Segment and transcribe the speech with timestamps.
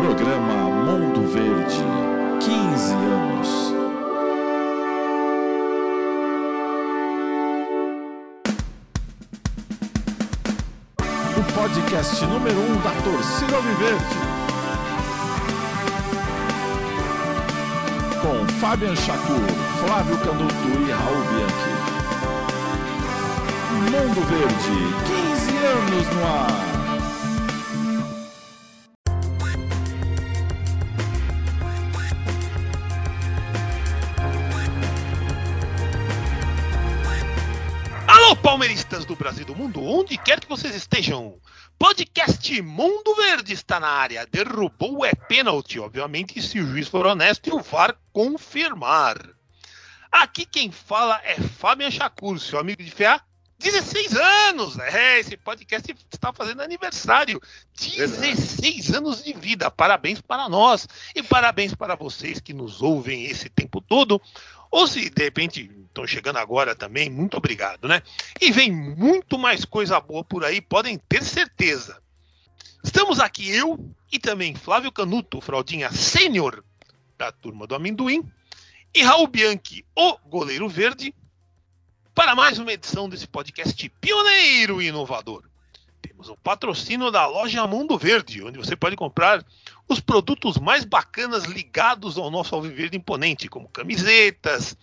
[0.00, 1.82] Programa Mundo Verde
[2.38, 3.48] 15 anos.
[11.36, 14.18] O podcast número 1 um da torcida Alviverde.
[18.22, 19.48] Com Fabian Chacur,
[19.84, 21.74] Flávio Canuto e Raul Bianchi.
[23.90, 24.76] Mundo Verde,
[25.08, 26.77] 15 anos no ar.
[39.08, 41.40] Do Brasil do mundo, onde quer que vocês estejam.
[41.78, 44.26] Podcast Mundo Verde está na área.
[44.26, 49.16] Derrubou é pênalti, obviamente, se o juiz for honesto e o VAR confirmar.
[50.12, 53.18] Aqui quem fala é Fabian Chacur, seu amigo de fé
[53.58, 54.78] 16 anos.
[54.78, 57.40] É, esse podcast está fazendo aniversário.
[57.76, 59.70] 16 anos de vida.
[59.70, 64.20] Parabéns para nós e parabéns para vocês que nos ouvem esse tempo todo.
[64.70, 68.02] Ou se de repente estão chegando agora também, muito obrigado, né?
[68.40, 72.00] E vem muito mais coisa boa por aí, podem ter certeza.
[72.84, 73.78] Estamos aqui eu
[74.12, 76.62] e também Flávio Canuto, fraldinha sênior
[77.16, 78.22] da turma do amendoim,
[78.94, 81.14] e Raul Bianchi, o goleiro verde,
[82.18, 85.44] para mais uma edição desse podcast pioneiro e inovador.
[86.02, 89.46] Temos o patrocínio da loja Mundo Verde, onde você pode comprar
[89.86, 94.76] os produtos mais bacanas ligados ao nosso Alviverde imponente, como camisetas,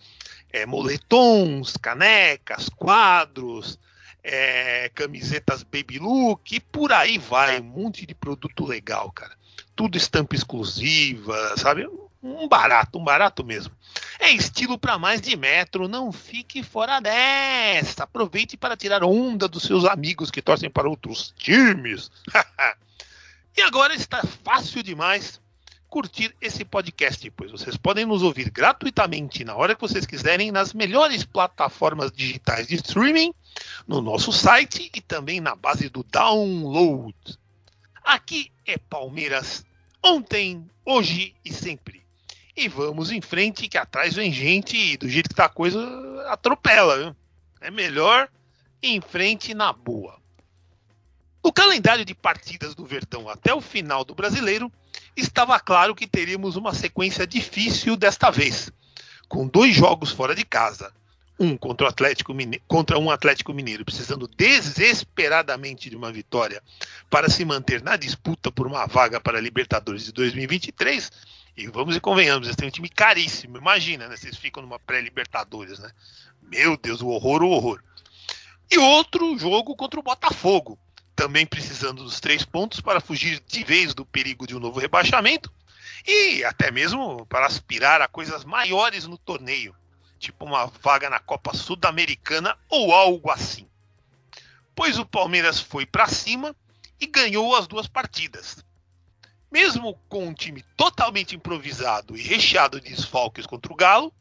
[0.50, 3.78] é, moletons, canecas, quadros,
[4.24, 9.36] é, camisetas baby look e por aí vai, um monte de produto legal, cara.
[9.76, 11.86] Tudo estampa exclusiva, sabe?
[12.26, 13.72] Um barato, um barato mesmo.
[14.18, 18.02] É estilo para mais de metro, não fique fora dessa.
[18.02, 22.10] Aproveite para tirar onda dos seus amigos que torcem para outros times.
[23.56, 25.40] e agora está fácil demais
[25.88, 30.72] curtir esse podcast, pois vocês podem nos ouvir gratuitamente na hora que vocês quiserem nas
[30.72, 33.32] melhores plataformas digitais de streaming,
[33.86, 37.14] no nosso site e também na base do download.
[38.04, 39.64] Aqui é Palmeiras,
[40.02, 42.05] ontem, hoje e sempre.
[42.56, 45.78] E vamos em frente, que atrás vem gente e do jeito que tá a coisa,
[46.28, 46.96] atropela.
[46.98, 47.16] Viu?
[47.60, 48.28] É melhor
[48.82, 50.18] em frente na boa.
[51.44, 54.72] No calendário de partidas do Verdão até o final do Brasileiro,
[55.16, 58.72] estava claro que teríamos uma sequência difícil desta vez,
[59.28, 60.92] com dois jogos fora de casa.
[61.38, 66.62] Um contra, Atlético Mineiro, contra um Atlético Mineiro precisando desesperadamente de uma vitória
[67.10, 71.12] para se manter na disputa por uma vaga para a Libertadores de 2023.
[71.56, 73.56] E vamos e convenhamos, eles têm um time caríssimo.
[73.56, 74.16] Imagina, né?
[74.16, 75.90] Vocês ficam numa pré-Libertadores, né?
[76.42, 77.82] Meu Deus, o horror, o horror.
[78.70, 80.78] E outro jogo contra o Botafogo,
[81.14, 85.50] também precisando dos três pontos para fugir de vez do perigo de um novo rebaixamento
[86.06, 89.74] e até mesmo para aspirar a coisas maiores no torneio,
[90.18, 93.66] tipo uma vaga na Copa Sul-Americana ou algo assim.
[94.74, 96.54] Pois o Palmeiras foi para cima
[97.00, 98.64] e ganhou as duas partidas.
[99.50, 104.12] Mesmo com um time totalmente improvisado e recheado de desfalques contra o Galo,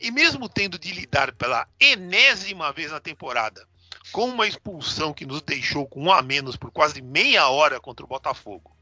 [0.00, 3.66] e mesmo tendo de lidar pela enésima vez na temporada
[4.10, 8.04] com uma expulsão que nos deixou com um a menos por quase meia hora contra
[8.04, 8.76] o Botafogo.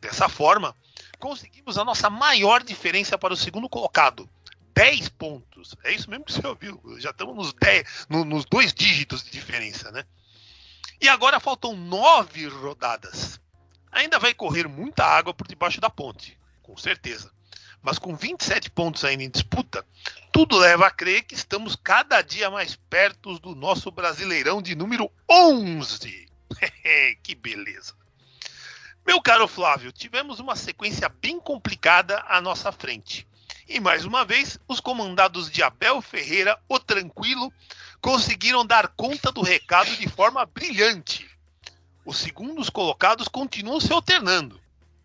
[0.00, 0.74] Dessa forma,
[1.18, 4.28] conseguimos a nossa maior diferença para o segundo colocado,
[4.74, 5.74] 10 pontos.
[5.84, 9.30] É isso mesmo que você ouviu, já estamos nos, 10, no, nos dois dígitos de
[9.30, 10.04] diferença, né?
[11.00, 13.40] E agora faltam nove rodadas.
[13.92, 17.32] Ainda vai correr muita água por debaixo da ponte, com certeza.
[17.82, 19.84] Mas com 27 pontos ainda em disputa,
[20.30, 25.10] tudo leva a crer que estamos cada dia mais perto do nosso Brasileirão de número
[25.28, 26.28] 11.
[27.22, 27.94] que beleza.
[29.06, 33.26] Meu caro Flávio, tivemos uma sequência bem complicada à nossa frente.
[33.66, 37.52] E mais uma vez, os comandados de Abel Ferreira, o Tranquilo,
[38.00, 41.29] conseguiram dar conta do recado de forma brilhante.
[42.04, 44.60] Os segundos colocados continuam se alternando.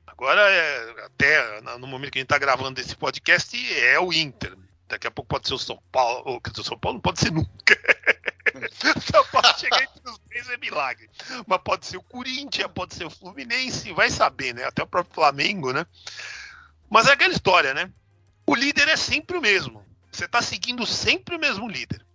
[0.08, 4.56] Agora, é, até no momento que a gente está gravando esse podcast, é o Inter.
[4.88, 6.40] Daqui a pouco pode ser o São Paulo.
[6.58, 7.78] O São Paulo não pode ser nunca.
[9.12, 11.10] São Paulo chegar entre os três é milagre.
[11.46, 14.64] Mas pode ser o Corinthians, pode ser o Fluminense, vai saber, né?
[14.64, 15.86] Até o próprio Flamengo, né?
[16.90, 17.92] Mas é aquela história, né?
[18.48, 19.86] O líder é sempre o mesmo.
[20.12, 22.06] Você está seguindo sempre o mesmo líder.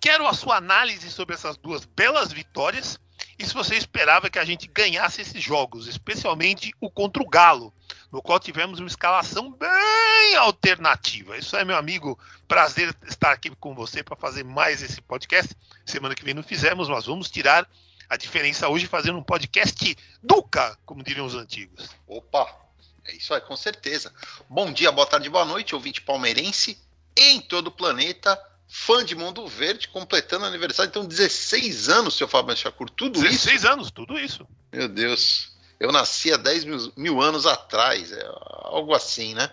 [0.00, 2.98] Quero a sua análise sobre essas duas belas vitórias
[3.38, 7.72] e se você esperava que a gente ganhasse esses jogos, especialmente o contra o Galo,
[8.10, 11.36] no qual tivemos uma escalação bem alternativa.
[11.36, 12.18] Isso é, meu amigo,
[12.48, 15.54] prazer estar aqui com você para fazer mais esse podcast.
[15.86, 17.68] Semana que vem não fizemos, mas vamos tirar
[18.08, 21.90] a diferença hoje fazendo um podcast Duca, como diriam os antigos.
[22.06, 22.68] Opa!
[23.04, 24.12] É isso aí, com certeza.
[24.50, 26.78] Bom dia, boa tarde, boa noite, ouvinte palmeirense
[27.16, 28.38] em todo o planeta,
[28.68, 33.46] fã de Mundo Verde, completando aniversário, então 16 anos, seu Fábio Chacur, tudo 16 isso.
[33.46, 34.46] 16 anos, tudo isso.
[34.70, 35.50] Meu Deus,
[35.80, 38.24] eu nasci há 10 mil, mil, anos atrás, é
[38.64, 39.50] algo assim, né?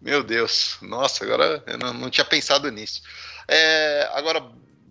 [0.00, 3.02] Meu Deus, nossa, agora eu não, não tinha pensado nisso.
[3.46, 4.44] É, agora,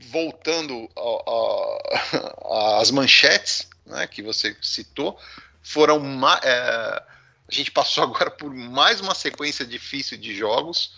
[0.10, 0.90] voltando
[2.80, 5.20] às manchetes né, que você citou,
[5.62, 6.02] foram.
[6.42, 10.98] É, a gente passou agora por mais uma sequência difícil de jogos.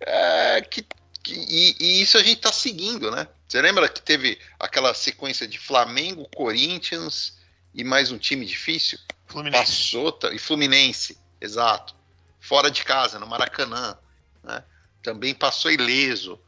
[0.00, 3.28] É, que, que e, e, isso a gente está seguindo, né?
[3.46, 7.38] Você lembra que teve aquela sequência de Flamengo, Corinthians
[7.74, 8.98] e mais um time difícil?
[9.26, 9.64] Fluminense.
[9.64, 11.94] Passou, e Fluminense, exato.
[12.40, 13.98] Fora de casa, no Maracanã.
[14.42, 14.64] Né?
[15.02, 16.40] Também passou ileso.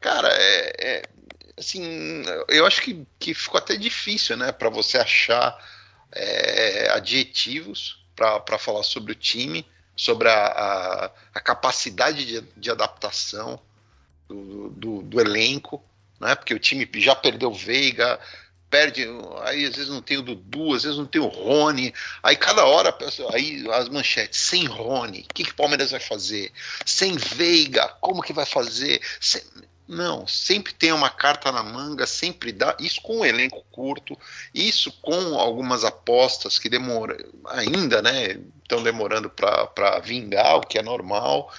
[0.00, 1.02] Cara, é, é,
[1.56, 5.56] assim, eu acho que, que ficou até difícil, né, para você achar
[6.10, 9.66] é, adjetivos para falar sobre o time,
[9.96, 13.60] sobre a, a, a capacidade de, de adaptação
[14.32, 15.82] do, do, do, elenco,
[16.20, 18.18] né, porque o time já perdeu Veiga,
[18.70, 19.06] perde,
[19.42, 21.92] aí às vezes não tem o Dudu, às vezes não tem o Rony,
[22.22, 22.96] aí cada hora,
[23.32, 26.50] aí as manchetes, sem Rony, o que, que o Palmeiras vai fazer?
[26.86, 29.00] Sem Veiga, como que vai fazer?
[29.20, 29.42] Sem,
[29.86, 32.74] não, sempre tem uma carta na manga, sempre dá.
[32.80, 34.18] Isso com um elenco curto,
[34.54, 37.14] isso com algumas apostas que demoram,
[37.46, 38.40] ainda, né?
[38.62, 41.52] Estão demorando para vingar, o que é normal.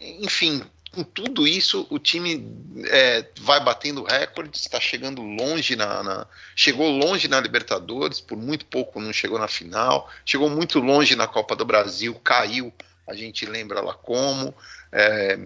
[0.00, 0.62] Enfim,
[0.92, 2.46] com tudo isso, o time
[2.84, 8.66] é, vai batendo recordes, está chegando longe na, na, Chegou longe na Libertadores, por muito
[8.66, 12.72] pouco não chegou na final, chegou muito longe na Copa do Brasil, caiu,
[13.08, 14.54] a gente lembra lá como.
[14.92, 15.38] É,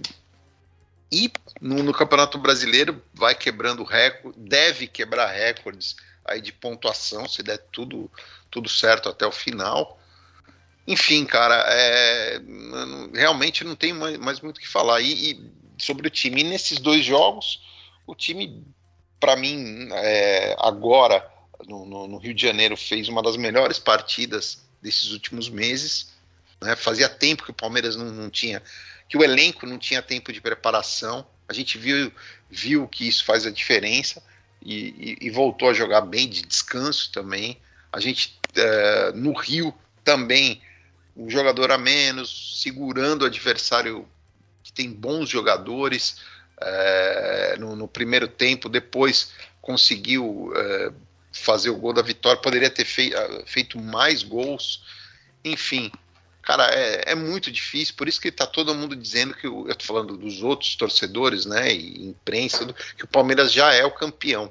[1.12, 5.94] e no, no, Campeonato Brasileiro vai quebrando recorde, deve quebrar recordes
[6.24, 8.10] aí de pontuação, se der tudo,
[8.50, 10.00] tudo certo até o final.
[10.86, 12.40] Enfim, cara, é,
[13.12, 15.00] realmente não tem mais, muito o que falar.
[15.00, 17.60] E, e, sobre o time, e nesses dois jogos,
[18.06, 18.64] o time,
[19.18, 21.28] para mim, é, agora
[21.66, 26.12] no, no, no, Rio de Janeiro, fez uma das melhores partidas desses últimos meses.
[26.60, 26.76] Né?
[26.76, 28.62] Fazia tempo que o Palmeiras não, não tinha
[29.08, 31.24] que o elenco não tinha tempo de preparação.
[31.48, 32.12] A gente viu,
[32.50, 34.20] viu que isso faz a diferença
[34.60, 37.56] e, e, e voltou a jogar bem de descanso também.
[37.92, 39.72] A gente é, no Rio
[40.02, 40.60] também
[41.16, 44.06] um jogador a menos, segurando o adversário
[44.62, 46.20] que tem bons jogadores
[46.60, 49.32] é, no, no, primeiro tempo, depois
[49.62, 50.92] conseguiu é,
[51.32, 53.12] fazer o gol da vitória, poderia ter fei,
[53.46, 54.82] feito mais gols,
[55.44, 55.90] enfim,
[56.46, 59.84] Cara, é, é, muito difícil, por isso que tá todo mundo dizendo que, eu tô
[59.84, 62.64] falando dos outros torcedores, né, e imprensa,
[62.96, 64.50] que o Palmeiras já é o campeão.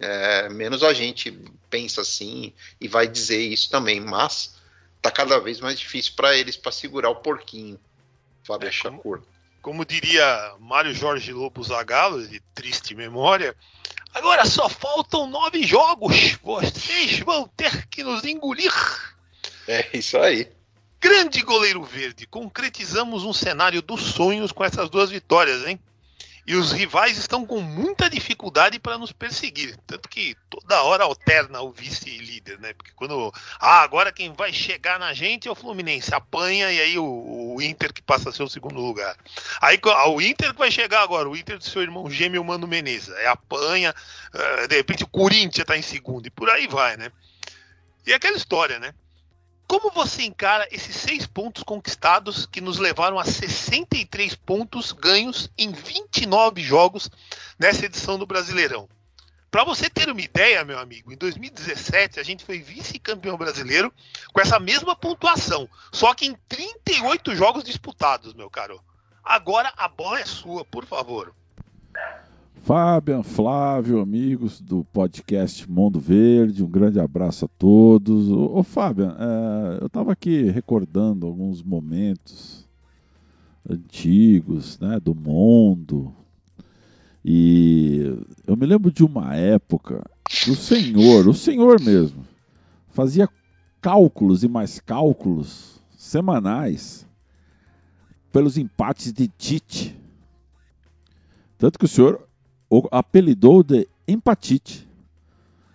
[0.00, 1.38] É, menos a gente
[1.68, 4.56] pensa assim e vai dizer isso também, mas
[5.00, 7.78] tá cada vez mais difícil para eles para segurar o porquinho,
[8.42, 9.22] Fábio é, Chacur.
[9.62, 13.54] Como, diria Mário Jorge Lobo Zagallo, de triste memória,
[14.14, 18.72] agora só faltam nove jogos, vocês vão ter que nos engolir.
[19.68, 20.50] É isso aí.
[21.00, 25.80] Grande goleiro verde, concretizamos um cenário dos sonhos com essas duas vitórias, hein?
[26.46, 29.76] E os rivais estão com muita dificuldade para nos perseguir.
[29.86, 32.72] Tanto que toda hora alterna o vice-líder, né?
[32.72, 33.32] Porque quando.
[33.58, 36.14] Ah, agora quem vai chegar na gente é o Fluminense.
[36.14, 39.16] Apanha e aí o, o Inter que passa a ser o segundo lugar.
[39.60, 42.66] Aí ah, o Inter que vai chegar agora, o Inter do seu irmão gêmeo Mano
[42.66, 43.10] Menezes.
[43.14, 43.94] Aí apanha,
[44.32, 47.12] ah, de repente o Corinthians está em segundo e por aí vai, né?
[48.06, 48.94] E aquela história, né?
[49.70, 55.70] Como você encara esses seis pontos conquistados que nos levaram a 63 pontos ganhos em
[55.70, 57.08] 29 jogos
[57.56, 58.88] nessa edição do Brasileirão?
[59.48, 63.94] Para você ter uma ideia, meu amigo, em 2017 a gente foi vice-campeão brasileiro
[64.32, 68.82] com essa mesma pontuação, só que em 38 jogos disputados, meu caro.
[69.22, 71.32] Agora a bola é sua, por favor.
[72.62, 78.30] Fabian, Flávio, amigos do podcast Mundo Verde, um grande abraço a todos.
[78.30, 82.68] Ô, Fabian, é, eu estava aqui recordando alguns momentos
[83.68, 86.14] antigos né, do mundo
[87.24, 92.24] e eu me lembro de uma época que o senhor, o senhor mesmo,
[92.88, 93.28] fazia
[93.80, 97.06] cálculos e mais cálculos semanais
[98.30, 99.98] pelos empates de Tite.
[101.58, 102.29] Tanto que o senhor
[102.90, 104.88] apelidou de empatite.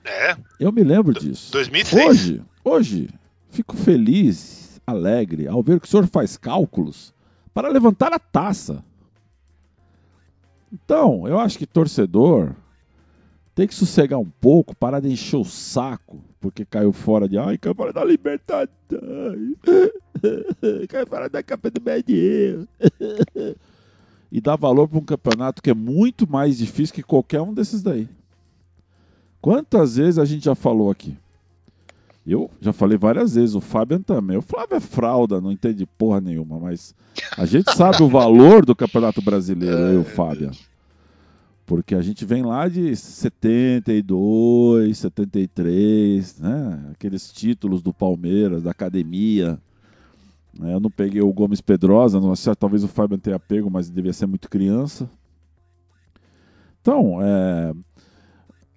[0.04, 0.38] É.
[0.60, 1.52] Eu me lembro disso.
[1.52, 2.06] 2006.
[2.06, 3.10] Hoje, hoje,
[3.50, 7.14] fico feliz, alegre, ao ver que o senhor faz cálculos
[7.54, 8.84] para levantar a taça.
[10.72, 12.54] Então, eu acho que torcedor
[13.54, 17.38] Tem que sossegar um pouco, parar de encher o saco, porque caiu fora de.
[17.38, 18.70] Ai, caiu fora da Libertadores.
[20.90, 22.68] caiu fora da Copa do Brasil.
[24.36, 27.82] e dar valor para um campeonato que é muito mais difícil que qualquer um desses
[27.82, 28.06] daí.
[29.40, 31.16] Quantas vezes a gente já falou aqui?
[32.28, 34.36] Eu já falei várias vezes, o Fabian também.
[34.36, 36.94] O Flávio é fralda, não entende porra nenhuma, mas
[37.38, 40.52] a gente sabe o valor do Campeonato Brasileiro, eu e o Fabian.
[41.66, 46.90] Porque a gente vem lá de 72, 73, né?
[46.92, 49.58] Aqueles títulos do Palmeiras, da academia.
[50.58, 50.74] Né?
[50.74, 54.14] Eu não peguei o Gomes Pedrosa, não sei, talvez o Fábio tenha pego, mas devia
[54.14, 55.10] ser muito criança.
[56.82, 57.74] Então, é,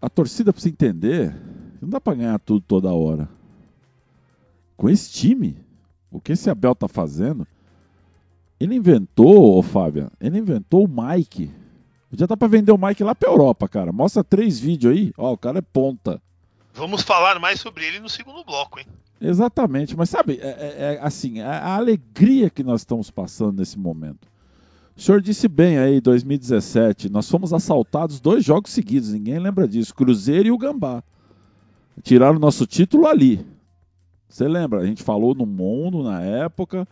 [0.01, 1.35] a torcida precisa entender,
[1.81, 3.29] não dá para ganhar tudo toda hora.
[4.77, 5.57] Com esse time,
[6.11, 7.47] o que esse Abel tá fazendo,
[8.59, 11.51] ele inventou, ô Fábio, ele inventou o Mike
[12.13, 13.93] já dá pra vender o Mike lá pra Europa, cara.
[13.93, 15.13] Mostra três vídeos aí.
[15.17, 16.21] Ó, o cara é ponta.
[16.79, 18.87] Vamos falar mais sobre ele no segundo bloco, hein?
[19.21, 23.79] Exatamente, mas sabe, é, é, é assim, a, a, alegria que nós estamos passando nesse
[23.79, 24.29] momento.
[24.97, 29.95] O senhor disse bem aí, 2017, nós fomos assaltados dois jogos seguidos, ninguém lembra disso,
[29.95, 31.03] Cruzeiro e o Gambá.
[32.03, 33.45] Tiraram nosso título ali.
[34.29, 34.81] Você lembra?
[34.81, 36.87] A gente falou no mundo na época,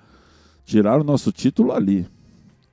[0.64, 2.06] tiraram nosso título ali.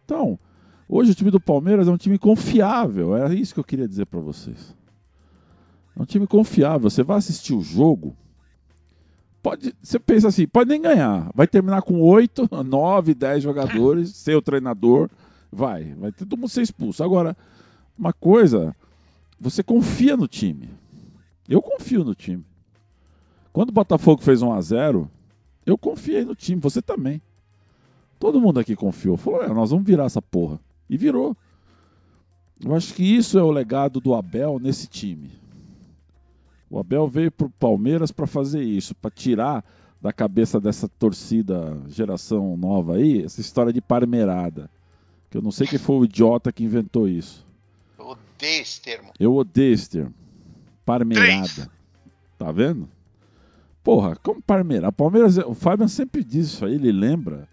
[0.04, 0.40] Então,
[0.88, 4.06] Hoje o time do Palmeiras é um time confiável, é isso que eu queria dizer
[4.06, 4.76] para vocês.
[5.98, 6.90] É um time confiável.
[6.90, 8.16] Você vai assistir o jogo,
[9.42, 14.36] pode, você pensa assim, pode nem ganhar, vai terminar com 8, 9, 10 jogadores, ser
[14.36, 15.10] o treinador,
[15.52, 17.04] vai, vai todo mundo ser expulso.
[17.04, 17.36] Agora,
[17.98, 18.76] uma coisa,
[19.40, 20.70] você confia no time.
[21.48, 22.44] Eu confio no time.
[23.52, 25.12] Quando o Botafogo fez 1 a 0,
[25.66, 27.22] eu confiei no time, você também.
[28.18, 29.18] Todo mundo aqui confiou.
[29.18, 30.60] Falou, é, nós vamos virar essa porra.
[30.90, 31.36] E virou.
[32.64, 35.32] Eu acho que isso é o legado do Abel nesse time.
[36.74, 39.64] O Abel veio para o Palmeiras para fazer isso, para tirar
[40.02, 44.68] da cabeça dessa torcida geração nova aí essa história de parmeirada.
[45.30, 47.46] Que eu não sei quem foi o idiota que inventou isso.
[48.00, 49.12] Eu odeio esse termo.
[49.20, 50.12] Eu odeio esse termo.
[50.84, 51.70] Parmeirada.
[52.40, 52.90] Tá vendo?
[53.84, 54.92] Porra, como parmeirada?
[54.92, 57.48] Palmeiras, o Fabian sempre diz isso aí, ele lembra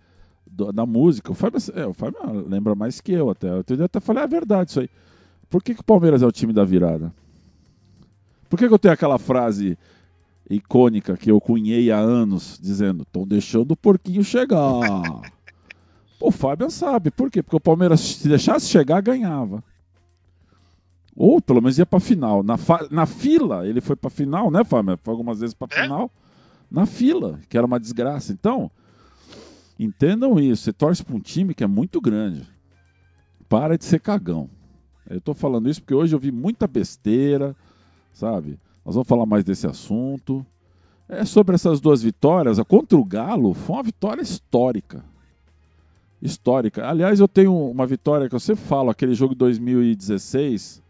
[0.46, 1.30] do, da música.
[1.30, 3.48] O Fábio, é, o Fábio lembra mais que eu até.
[3.50, 4.88] Eu até falei a verdade isso aí.
[5.50, 7.12] Por que, que o Palmeiras é o time da virada?
[8.50, 9.78] Por que, que eu tenho aquela frase
[10.50, 14.82] icônica que eu cunhei há anos, dizendo: estão deixando o porquinho chegar.
[16.20, 17.10] o Fábio sabe.
[17.10, 17.42] Por quê?
[17.42, 19.64] Porque o Palmeiras, se deixasse chegar, ganhava.
[21.16, 22.42] Ou pelo menos ia para final.
[22.42, 22.56] Na,
[22.90, 24.98] na fila, ele foi para final, né, Fábio?
[25.02, 25.82] Foi algumas vezes para é?
[25.82, 26.10] final.
[26.70, 28.32] Na fila, que era uma desgraça.
[28.32, 28.70] Então,
[29.82, 32.46] Entendam isso, você torce para um time que é muito grande.
[33.48, 34.50] Para de ser cagão.
[35.08, 37.56] Eu estou falando isso porque hoje eu vi muita besteira,
[38.20, 38.58] sabe?
[38.84, 40.44] Nós vamos falar mais desse assunto.
[41.08, 42.58] É sobre essas duas vitórias.
[42.58, 45.02] A contra o Galo foi uma vitória histórica.
[46.22, 46.86] Histórica.
[46.86, 50.82] Aliás, eu tenho uma vitória que eu sempre falo, aquele jogo de 2016.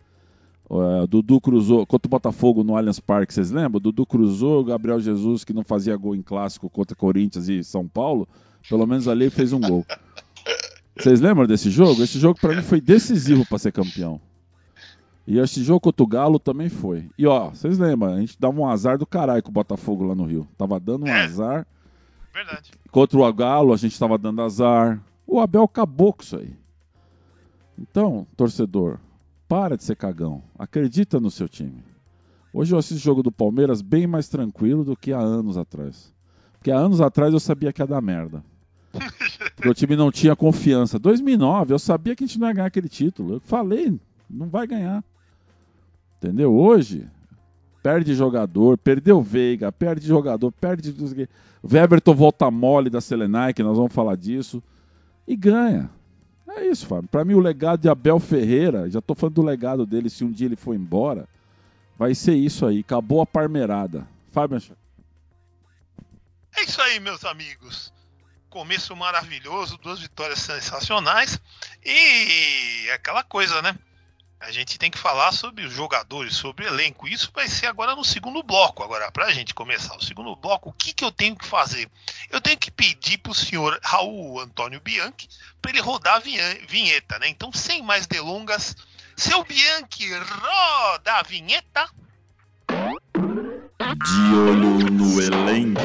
[0.69, 3.81] Uh, Dudu cruzou contra o Botafogo no Allianz Parque, vocês lembram?
[3.81, 8.29] Dudu cruzou, Gabriel Jesus, que não fazia gol em clássico contra Corinthians e São Paulo,
[8.69, 9.85] pelo menos ali fez um gol.
[10.97, 12.03] Vocês lembram desse jogo?
[12.05, 14.21] Esse jogo para mim foi decisivo para ser campeão.
[15.31, 17.09] E esse jogo contra o Galo também foi.
[17.17, 18.15] E ó, vocês lembram?
[18.15, 20.49] A gente dava um azar do caralho com o Botafogo lá no Rio.
[20.59, 21.23] Tava dando um é.
[21.23, 21.65] azar.
[22.35, 22.73] Verdade.
[22.91, 25.01] Contra o Galo a gente tava dando azar.
[25.25, 26.53] O Abel acabou com isso aí.
[27.79, 28.99] Então, torcedor,
[29.47, 30.43] para de ser cagão.
[30.59, 31.85] Acredita no seu time.
[32.53, 36.13] Hoje eu assisto o jogo do Palmeiras bem mais tranquilo do que há anos atrás.
[36.55, 38.43] Porque há anos atrás eu sabia que ia dar merda.
[39.55, 40.99] Porque o time não tinha confiança.
[40.99, 43.35] 2009, eu sabia que a gente não ia ganhar aquele título.
[43.35, 43.97] Eu falei,
[44.29, 45.05] não vai ganhar.
[46.23, 46.55] Entendeu?
[46.55, 47.09] Hoje,
[47.83, 50.95] perde jogador, perdeu Veiga, perde jogador, perde.
[51.63, 54.63] O Everton volta mole da Selenai, que nós vamos falar disso.
[55.27, 55.91] E ganha.
[56.49, 57.09] É isso, Fábio.
[57.09, 60.31] Para mim, o legado de Abel Ferreira, já estou falando do legado dele, se um
[60.31, 61.29] dia ele for embora,
[61.97, 62.81] vai ser isso aí.
[62.81, 64.07] Acabou a parmerada.
[64.33, 64.59] Fábio
[66.57, 67.93] é isso aí, meus amigos.
[68.49, 71.41] Começo maravilhoso, duas vitórias sensacionais
[71.85, 73.79] e aquela coisa, né?
[74.41, 77.07] A gente tem que falar sobre os jogadores, sobre o elenco.
[77.07, 78.83] Isso vai ser agora no segundo bloco.
[78.83, 81.91] Agora, para a gente começar o segundo bloco, o que, que eu tenho que fazer?
[82.31, 85.29] Eu tenho que pedir para o senhor Raul Antônio Bianchi
[85.61, 87.29] para ele rodar a vinheta, né?
[87.29, 88.75] Então, sem mais delongas,
[89.15, 91.87] seu Bianchi, roda a vinheta.
[92.67, 95.81] De olho no elenco.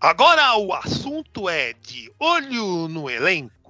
[0.00, 3.61] Agora o assunto é de olho no elenco.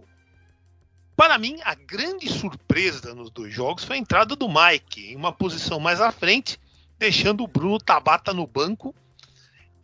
[1.16, 5.33] Para mim, a grande surpresa nos dois jogos foi a entrada do Mike em uma
[5.33, 6.59] posição mais à frente,
[6.99, 8.95] deixando o Bruno Tabata no banco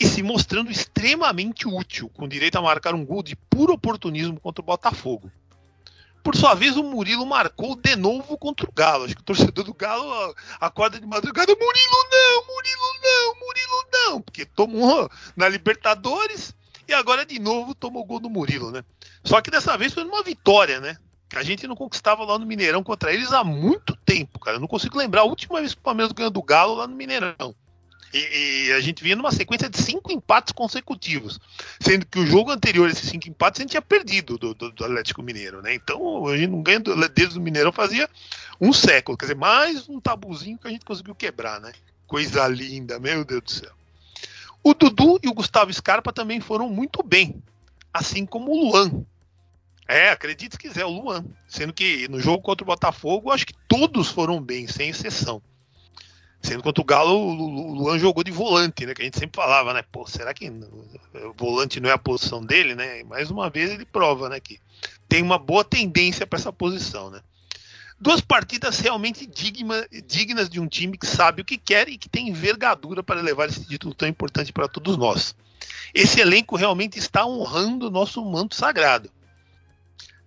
[0.00, 4.62] e se mostrando extremamente útil, com direito a marcar um gol de puro oportunismo contra
[4.62, 5.30] o Botafogo.
[6.22, 9.04] Por sua vez, o Murilo marcou de novo contra o Galo.
[9.04, 14.22] Acho que o torcedor do Galo acorda de madrugada: Murilo não, Murilo não, Murilo não,
[14.22, 16.54] porque tomou na Libertadores
[16.86, 18.84] e agora de novo tomou o gol do Murilo, né?
[19.24, 20.98] Só que dessa vez foi uma vitória, né?
[21.34, 24.56] A gente não conquistava lá no Mineirão contra eles há muito tempo, cara.
[24.56, 26.96] Eu não consigo lembrar a última vez que o Palmeiras ganhou do Galo lá no
[26.96, 27.54] Mineirão.
[28.12, 31.38] E, e, a gente vinha numa sequência de cinco empates consecutivos.
[31.78, 34.84] Sendo que o jogo anterior, esses cinco empates, a gente tinha perdido do, do, do
[34.84, 35.74] Atlético Mineiro, né?
[35.74, 36.80] Então a gente não ganha
[37.14, 38.08] desde o Mineirão fazia
[38.58, 39.16] um século.
[39.18, 41.72] Quer dizer, mais um tabuzinho que a gente conseguiu quebrar, né?
[42.06, 43.72] Coisa linda, meu Deus do céu.
[44.62, 47.42] O Dudu e o Gustavo Scarpa também foram muito bem.
[47.92, 49.04] Assim como o Luan.
[49.88, 51.24] É, acredite se quiser, o Luan.
[51.46, 55.42] Sendo que no jogo contra o Botafogo, acho que todos foram bem, sem exceção.
[56.42, 58.94] Sendo contra o Galo, o Luan jogou de volante, né?
[58.94, 59.82] Que a gente sempre falava, né?
[59.90, 63.02] Pô, será que o volante não é a posição dele, né?
[63.04, 64.38] Mais uma vez ele prova, né?
[64.38, 64.60] Que
[65.08, 67.20] tem uma boa tendência para essa posição, né?
[67.98, 72.08] Duas partidas realmente digna, dignas de um time que sabe o que quer e que
[72.08, 75.34] tem envergadura para levar esse título tão importante para todos nós.
[75.92, 79.10] Esse elenco realmente está honrando o nosso manto sagrado.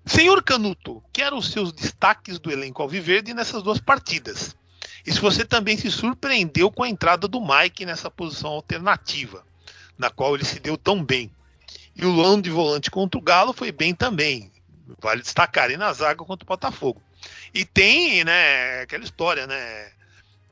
[0.05, 4.55] Senhor Canuto, quero os seus destaques do elenco alviverde nessas duas partidas.
[5.05, 9.43] E se você também se surpreendeu com a entrada do Mike nessa posição alternativa,
[9.97, 11.31] na qual ele se deu tão bem.
[11.95, 14.51] E o Luan de volante contra o Galo foi bem também.
[14.99, 15.69] Vale destacar.
[15.71, 17.01] E na zaga contra o Botafogo.
[17.53, 19.91] E tem, né, aquela história, né?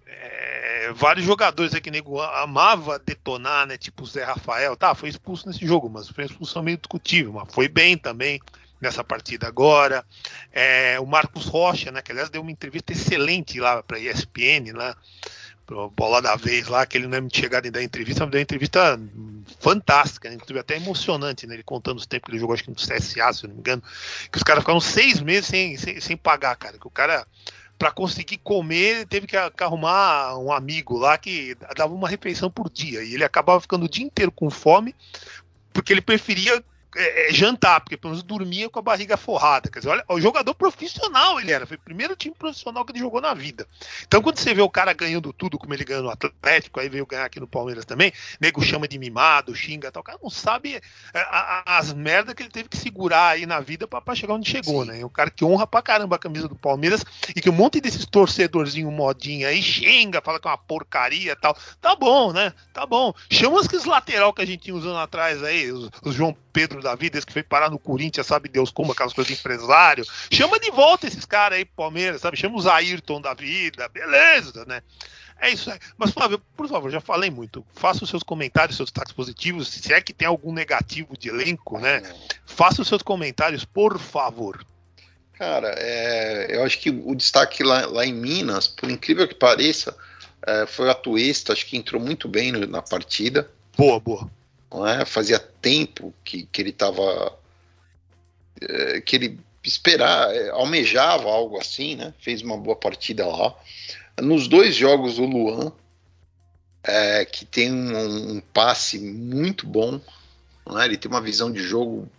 [0.06, 3.78] É, vários jogadores aqui nego amava detonar, né?
[3.78, 4.94] Tipo o Zé Rafael, tá?
[4.94, 8.40] Foi expulso nesse jogo, mas foi uma expulsão meio discutível, mas foi bem também
[8.82, 10.06] nessa partida agora.
[10.52, 14.74] É, o Marcos Rocha, né, que aliás deu uma entrevista excelente lá para a ESPN,
[14.74, 14.96] lá,
[15.66, 18.32] pro Bola da Vez lá, que ele não é muito chegado em dar entrevista, mas
[18.32, 19.00] deu uma entrevista
[19.60, 22.76] fantástica, né, até emocionante, né, ele contando os tempos que ele jogou, acho que no
[22.76, 23.84] CSA, se eu não me engano,
[24.32, 27.26] que os caras ficaram seis meses sem, sem, sem pagar, cara, que o cara
[27.80, 33.02] para conseguir comer, teve que, arrumar um amigo lá que dava uma refeição por dia.
[33.02, 34.94] E ele acabava ficando o dia inteiro com fome,
[35.72, 36.62] porque ele preferia
[36.96, 39.70] é, é, jantar, porque pelo menos dormia com a barriga forrada.
[39.70, 43.00] Quer dizer, olha, o jogador profissional ele era, foi o primeiro time profissional que ele
[43.00, 43.68] jogou na vida.
[44.08, 47.06] Então, quando você vê o cara ganhando tudo, como ele ganhou no Atlético, aí veio
[47.06, 50.76] ganhar aqui no Palmeiras também, nego chama de mimado, xinga tal, o cara não sabe
[50.76, 50.82] é,
[51.66, 54.92] as merdas que ele teve que segurar aí na vida para chegar onde chegou, Sim.
[54.92, 55.06] né?
[55.06, 58.06] O cara que honra pra caramba a camisa do Palmeiras e que um monte desses
[58.06, 61.56] torcedorzinho modinha aí xinga, fala que é uma porcaria tal.
[61.80, 62.52] Tá bom, né?
[62.74, 63.14] Tá bom.
[63.30, 66.96] Chama os lateral que a gente tinha usando atrás aí, os, os João Pedro da
[66.96, 70.06] vida, esse que foi parar no Corinthians, sabe Deus como, aquelas coisas de empresário.
[70.32, 72.38] Chama de volta esses caras aí, Palmeiras, sabe?
[72.38, 74.82] Chama os Ayrton da vida, beleza, né?
[75.42, 75.80] É isso aí.
[75.98, 77.66] Mas, Flávio, por favor, já falei muito.
[77.74, 79.70] Faça os seus comentários, seus destaques positivos.
[79.70, 82.02] Se é que tem algum negativo de elenco, né?
[82.46, 84.66] Faça os seus comentários, por favor.
[85.34, 89.96] Cara, é, eu acho que o destaque lá, lá em Minas, por incrível que pareça,
[90.46, 93.50] é, foi a Tuesta, acho que entrou muito bem no, na partida.
[93.78, 94.30] Boa, boa
[94.88, 95.06] é?
[95.06, 97.38] Fazia tempo que, que ele estava
[98.62, 102.14] é, que ele esperar, é, almejava algo assim, né?
[102.20, 103.56] Fez uma boa partida lá.
[104.22, 105.72] Nos dois jogos o Luan,
[106.84, 110.00] é, que tem um, um, passe muito bom,
[110.80, 110.86] é?
[110.86, 112.10] ele tem uma visão de jogo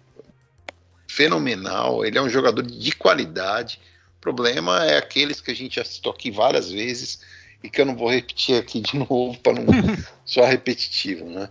[1.09, 3.81] fenomenal, ele é um jogador de qualidade.
[4.19, 7.21] O problema é aqueles que a gente já citou aqui várias vezes
[7.63, 9.65] e que eu não vou repetir aqui de novo para não
[10.25, 11.49] soar repetitivo, né?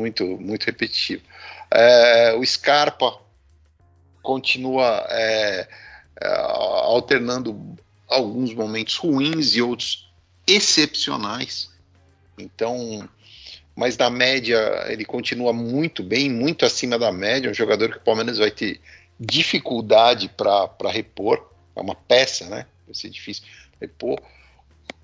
[0.00, 1.22] Muito, muito repetitivo.
[1.70, 3.18] É, o Scarpa
[4.22, 5.68] continua é,
[6.20, 7.76] é, alternando
[8.08, 10.10] alguns momentos ruins e outros
[10.46, 11.70] excepcionais.
[12.38, 13.08] Então,
[13.76, 14.58] mas na média
[14.88, 17.50] ele continua muito bem, muito acima da média.
[17.50, 18.80] Um jogador que o Palmeiras vai ter
[19.18, 21.46] dificuldade para repor.
[21.76, 22.66] É uma peça, né?
[22.86, 23.44] Vai ser difícil
[23.80, 24.20] repor.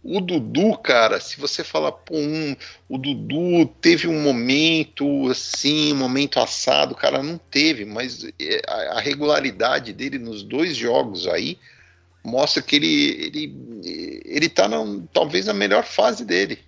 [0.08, 2.54] O Dudu, cara, se você falar, pô, um,
[2.88, 9.00] o Dudu teve um momento assim, um momento assado, cara, não teve, mas é, a,
[9.00, 11.58] regularidade dele nos dois jogos aí
[12.22, 12.86] mostra que ele,
[13.26, 14.78] ele, ele tá na,
[15.12, 16.60] talvez na melhor fase dele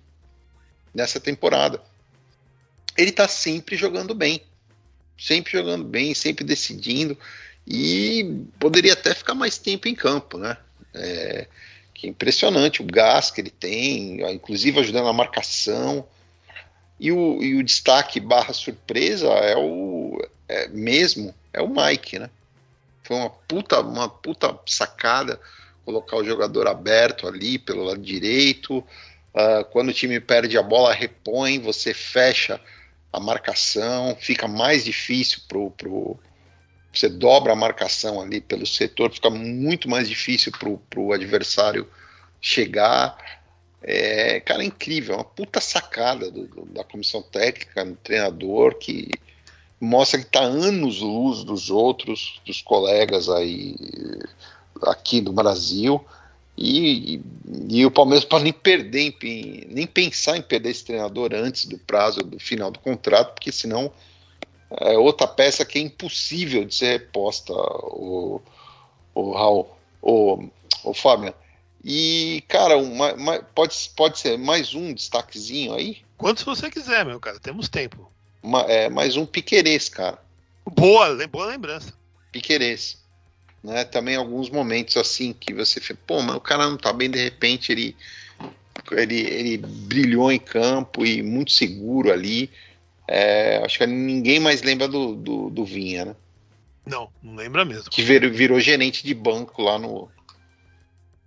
[0.93, 1.81] nessa temporada.
[2.97, 4.41] Ele tá sempre jogando bem,
[5.17, 7.17] sempre jogando bem, sempre decidindo
[7.65, 10.57] e poderia até ficar mais tempo em campo, né?
[10.93, 11.47] É,
[11.99, 16.07] que é impressionante o gás que ele tem, inclusive ajudando na marcação.
[16.97, 22.29] E o, e o destaque barra surpresa é o é, mesmo, é o Mike, né?
[23.03, 25.39] Foi uma puta, uma puta sacada
[25.83, 28.77] colocar o jogador aberto ali pelo lado direito.
[28.77, 32.61] Uh, quando o time perde a bola, repõe, você fecha
[33.11, 36.17] a marcação, fica mais difícil pro, pro
[36.93, 41.87] você dobra a marcação ali pelo setor, fica muito mais difícil pro, pro adversário
[42.41, 43.17] chegar.
[43.81, 48.75] É, cara, é incrível, é uma puta sacada do, do, da comissão técnica, do treinador,
[48.75, 49.09] que
[49.79, 53.75] mostra que está anos luz dos outros, dos colegas aí
[54.83, 56.03] aqui do Brasil.
[56.57, 57.21] E, e,
[57.69, 61.77] e o Palmeiras pode nem perder, em, nem pensar em perder esse treinador antes do
[61.77, 63.89] prazo do final do contrato, porque senão
[64.71, 68.41] é outra peça que é impossível de ser reposta, o,
[69.13, 69.69] o Raul,
[70.01, 70.47] o,
[70.83, 71.33] o Fábio.
[71.83, 75.97] E, cara, uma, uma, pode, pode ser mais um destaquezinho aí?
[76.17, 78.11] Quantos você quiser, meu cara, temos tempo.
[78.43, 80.19] Uma, é, mais um Piquerez, cara.
[80.65, 81.93] Boa, boa lembrança.
[82.31, 82.97] Piquerez.
[83.63, 83.83] Né?
[83.85, 87.21] Também alguns momentos assim que você fala, pô, mas o cara não tá bem, de
[87.21, 87.95] repente ele,
[88.91, 92.49] ele, ele brilhou em campo e muito seguro ali.
[93.11, 96.15] É, acho que ninguém mais lembra do, do, do, Vinha, né?
[96.85, 97.89] Não, não lembra mesmo.
[97.89, 100.11] Que virou, virou gerente de banco lá no,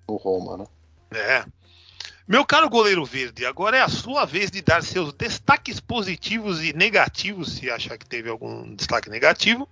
[0.09, 0.67] no Roma, né?
[1.13, 1.45] É.
[2.27, 6.73] Meu caro goleiro verde, agora é a sua vez de dar seus destaques positivos e
[6.73, 9.69] negativos, se achar que teve algum destaque negativo,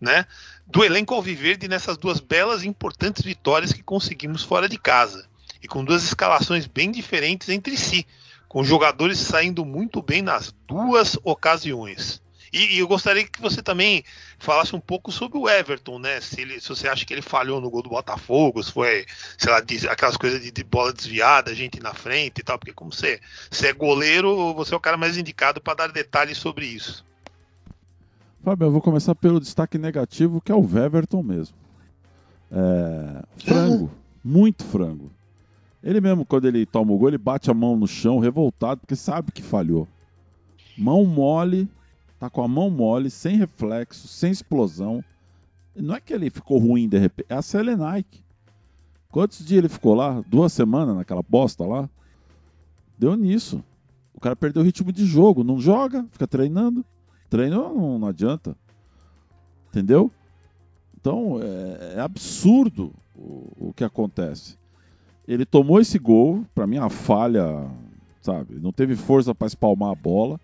[0.00, 0.26] né?
[0.66, 5.24] Do elenco alviverde nessas duas belas e importantes vitórias que conseguimos fora de casa.
[5.62, 8.04] E com duas escalações bem diferentes entre si,
[8.48, 12.22] com jogadores saindo muito bem nas duas ocasiões.
[12.52, 14.02] E, e, eu gostaria que você também
[14.38, 16.20] falasse um pouco sobre o Everton, né?
[16.20, 19.04] Se, ele, se você acha que ele falhou no gol do Botafogo, se foi,
[19.36, 22.72] sei lá, de, aquelas coisas de, de, bola desviada, gente na frente e tal, porque
[22.72, 26.64] como você, você é goleiro, você é o cara mais indicado para dar detalhes sobre
[26.64, 27.04] isso.
[28.42, 31.54] Fábio, eu vou começar pelo destaque negativo, que é o Everton mesmo.
[32.50, 33.90] É, frango,
[34.24, 35.10] muito frango.
[35.88, 38.96] Ele mesmo, quando ele toma o gol, ele bate a mão no chão, revoltado, porque
[38.96, 39.88] sabe que falhou.
[40.76, 41.68] Mão mole,
[42.18, 45.04] Tá com a mão mole, sem reflexo, sem explosão.
[45.76, 48.22] Não é que ele ficou ruim de repente, é a Selenike.
[49.10, 50.22] Quantos dias ele ficou lá?
[50.26, 51.88] Duas semanas naquela bosta lá?
[52.98, 53.62] Deu nisso.
[54.12, 55.44] O cara perdeu o ritmo de jogo.
[55.44, 56.84] Não joga, fica treinando.
[57.30, 58.56] Treino não, não adianta.
[59.68, 60.10] Entendeu?
[61.00, 64.57] Então é, é absurdo o, o, que acontece.
[65.28, 67.70] Ele tomou esse gol, para mim, a falha,
[68.20, 68.58] sabe?
[68.58, 70.40] Não teve força para espalmar a bola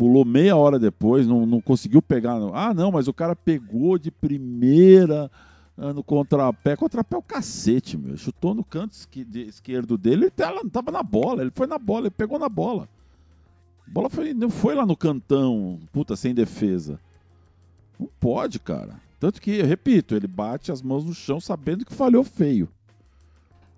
[0.00, 2.40] pulou meia hora depois, não, não conseguiu pegar.
[2.54, 5.30] Ah, não, mas o cara pegou de primeira
[5.76, 6.74] ah, no contrapé.
[6.74, 8.16] Contrapé é o cacete, meu.
[8.16, 8.96] Chutou no canto
[9.46, 12.88] esquerdo dele, ele tava, tava na bola, ele foi na bola, ele pegou na bola.
[13.86, 16.98] A bola foi, não foi lá no cantão, puta, sem defesa.
[17.98, 18.98] Não pode, cara.
[19.18, 22.70] Tanto que, repito, ele bate as mãos no chão sabendo que falhou feio.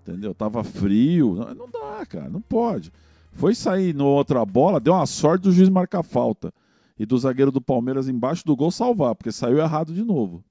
[0.03, 0.35] Entendeu?
[0.35, 1.35] Tava frio.
[1.35, 2.91] Não, não dá, cara, não pode.
[3.31, 6.53] Foi sair no outra bola, deu uma sorte do juiz marcar falta.
[6.99, 10.43] E do zagueiro do Palmeiras embaixo do gol salvar, porque saiu errado de novo.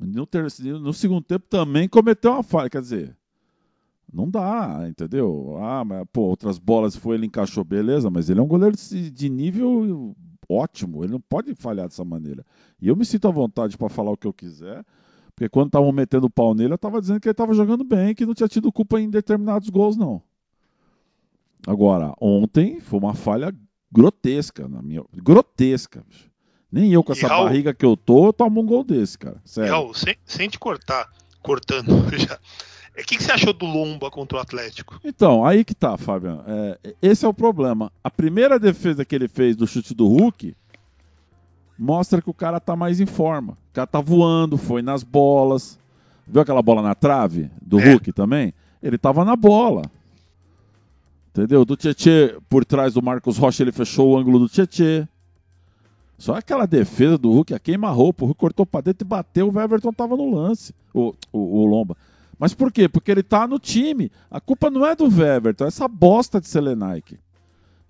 [0.00, 0.26] No,
[0.80, 2.70] no segundo tempo também cometeu uma falha.
[2.70, 3.16] Quer dizer,
[4.12, 5.56] não dá, entendeu?
[5.60, 9.28] Ah, mas pô, outras bolas foi, ele encaixou, beleza, mas ele é um goleiro de
[9.28, 10.16] nível
[10.48, 12.44] ótimo, ele não pode falhar dessa maneira.
[12.80, 14.84] E eu me sinto à vontade para falar o que eu quiser,
[15.34, 18.14] porque quando estavam metendo o pau nele, eu estava dizendo que ele estava jogando bem,
[18.14, 20.22] que não tinha tido culpa em determinados gols, não.
[21.66, 23.52] Agora, ontem foi uma falha
[23.90, 25.02] grotesca, na minha.
[25.12, 26.04] Grotesca.
[26.70, 29.40] Nem eu com essa Raul, barriga que eu tô, eu tomo um gol desse, cara.
[29.44, 29.72] Sério.
[29.72, 31.08] Raul, sem, sem te cortar,
[31.42, 32.38] cortando já.
[32.96, 35.00] O que, que, você achou do Lomba contra o Atlético?
[35.02, 36.44] Então, aí que tá, Fabiano.
[36.46, 37.92] É, esse é o problema.
[38.04, 40.54] A primeira defesa que ele fez do chute do Hulk
[41.78, 43.52] mostra que o cara tá mais em forma.
[43.52, 45.78] O cara tá voando, foi nas bolas.
[46.26, 47.90] Viu aquela bola na trave do é.
[47.90, 48.54] Hulk também?
[48.82, 49.82] Ele tava na bola.
[51.30, 51.64] Entendeu?
[51.64, 55.06] Do Tietê, por trás do Marcos Rocha, ele fechou o ângulo do Tietê.
[56.16, 59.60] Só aquela defesa do Hulk, a queima-roupa, o Hulk cortou pra dentro e bateu, o
[59.60, 61.96] Everton tava no lance, o, o, o, Lomba.
[62.38, 62.88] Mas por quê?
[62.88, 64.12] Porque ele tá no time.
[64.30, 67.18] A culpa não é do Everton, é essa bosta de Selenaik.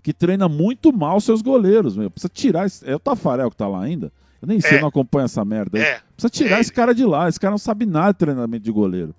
[0.05, 2.11] Que treina muito mal seus goleiros, meu.
[2.11, 2.67] Precisa tirar.
[2.67, 2.87] Esse...
[2.87, 4.13] É o Tafarel que tá lá ainda?
[4.43, 4.81] Eu nem sei, é.
[4.83, 5.83] não acompanha essa merda aí.
[5.83, 6.01] É.
[6.15, 6.61] Precisa tirar é.
[6.61, 7.27] esse cara de lá.
[7.27, 9.15] Esse cara não sabe nada de treinamento de goleiro.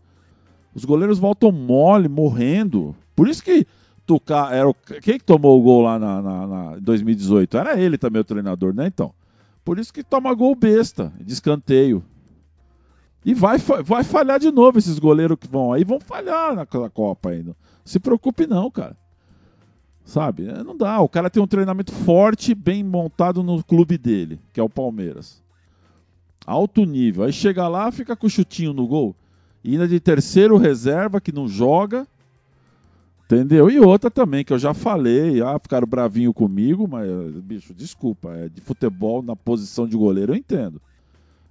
[0.75, 2.95] Os goleiros voltam mole, morrendo.
[3.15, 3.65] Por isso que
[4.05, 7.57] Tucar era o, quem que tomou o gol lá na, na, na 2018?
[7.57, 8.85] Era ele também o treinador, né?
[8.85, 9.11] Então,
[9.63, 12.03] por isso que toma gol besta, de escanteio.
[13.25, 17.31] E vai, vai falhar de novo esses goleiros que vão aí, vão falhar naquela Copa
[17.31, 17.55] ainda.
[17.83, 18.95] Se preocupe não, cara.
[20.05, 20.47] Sabe?
[20.47, 21.01] É, não dá.
[21.01, 25.43] O cara tem um treinamento forte, bem montado no clube dele, que é o Palmeiras.
[26.45, 27.23] Alto nível.
[27.23, 29.15] Aí chega lá, fica com o chutinho no gol.
[29.63, 32.07] E ainda de terceiro reserva, que não joga.
[33.25, 33.71] Entendeu?
[33.71, 37.09] E outra também, que eu já falei, ah, ficaram bravinho comigo, mas,
[37.41, 40.79] bicho, desculpa, é de futebol na posição de goleiro, eu entendo.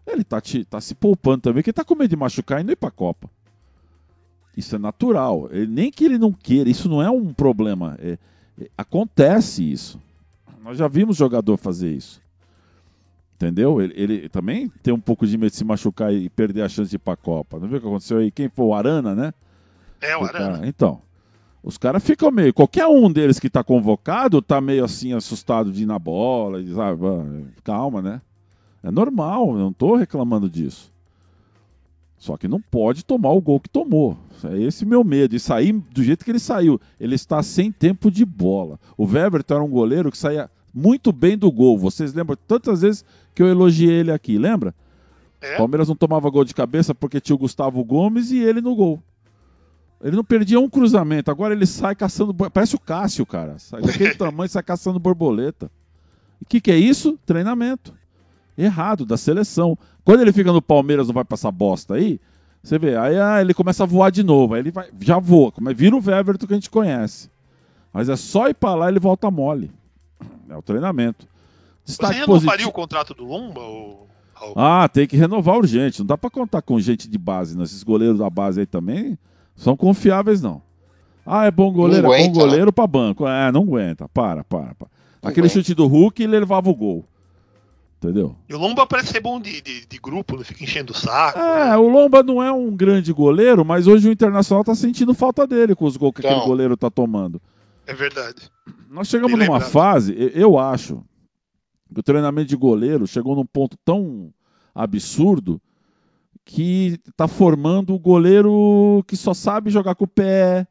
[0.07, 2.71] Ele tá, te, tá se poupando também, porque tá com medo de machucar e não
[2.73, 3.29] ir pra Copa.
[4.57, 5.49] Isso é natural.
[5.51, 7.97] Ele, nem que ele não queira, isso não é um problema.
[7.99, 8.17] É,
[8.77, 10.01] acontece isso.
[10.63, 12.23] Nós já vimos jogador fazer isso.
[13.35, 13.83] Entendeu?
[13.83, 16.89] Ele, ele, também tem um pouco de medo de se machucar e perder a chance
[16.89, 17.59] de ir pra Copa.
[17.59, 18.31] Não viu o que aconteceu aí?
[18.31, 18.65] Quem foi?
[18.65, 19.35] O Arana, né?
[20.01, 20.57] É, o Arana.
[20.57, 21.03] Cara, então.
[21.63, 22.55] Os caras ficam meio.
[22.55, 26.61] Qualquer um deles que tá convocado tá meio assim assustado de ir na bola.
[26.61, 27.01] E, sabe,
[27.65, 28.21] calma, né?
[28.83, 30.93] É normal, eu não tô reclamando disso.
[32.25, 34.17] Só que não pode tomar o gol que tomou.
[34.45, 35.37] É esse meu medo.
[35.37, 36.81] E sair do jeito que ele saiu.
[36.99, 38.81] Ele está sem tempo de bola.
[38.97, 41.79] O Weberton era um goleiro que saía muito bem do gol.
[41.79, 44.75] Vocês lembram tantas vezes que eu elogiei ele aqui, lembra?
[45.39, 45.59] É?
[45.59, 49.03] Palmeiras não tomava gol de cabeça porque tinha o Gustavo Gomes e ele no gol.
[50.03, 51.31] Ele não perdia um cruzamento.
[51.31, 52.33] Agora ele sai caçando.
[52.33, 53.59] Parece o Cássio, cara.
[53.59, 55.71] Sai daquele tamanho sai caçando borboleta.
[56.41, 57.19] E o que, que é isso?
[57.27, 57.93] Treinamento.
[58.57, 59.77] Errado, da seleção.
[60.05, 62.21] Quando ele fica no Palmeiras, não vai passar bosta aí.
[62.63, 64.55] Você vê, aí ah, ele começa a voar de novo.
[64.55, 67.31] Aí ele vai, já voa, como é, vira o Weverton que a gente conhece.
[67.93, 69.71] Mas é só ir pra lá e ele volta mole.
[70.49, 71.27] É o treinamento.
[71.85, 72.71] Destaque Você renovaria positivo.
[72.71, 73.61] o contrato do Lomba?
[73.61, 74.09] Ou...
[74.57, 76.01] Ah, tem que renovar urgente.
[76.01, 77.65] Não dá para contar com gente de base, não.
[77.65, 79.19] Esses goleiros da base aí também
[79.55, 80.63] são confiáveis, não.
[81.27, 83.27] Ah, é bom goleiro, aguenta, é bom goleiro para banco.
[83.27, 84.09] É, não aguenta.
[84.09, 84.89] Para, para, para.
[85.23, 85.55] Aquele aguenta.
[85.61, 87.05] chute do Hulk, ele levava o gol.
[88.05, 88.37] Entendeu?
[88.47, 91.39] E o Lomba parece ser bom de, de, de grupo, não fica enchendo o saco.
[91.39, 91.77] É, né?
[91.79, 95.75] o Lomba não é um grande goleiro, mas hoje o Internacional tá sentindo falta dele
[95.75, 97.41] com os gols que então, aquele goleiro tá tomando.
[97.87, 98.51] É verdade.
[98.91, 99.71] Nós chegamos Bem numa lembrado.
[99.71, 101.03] fase, eu acho,
[101.95, 104.31] que o treinamento de goleiro chegou num ponto tão
[104.75, 105.59] absurdo
[106.45, 110.67] que tá formando o goleiro que só sabe jogar com o pé,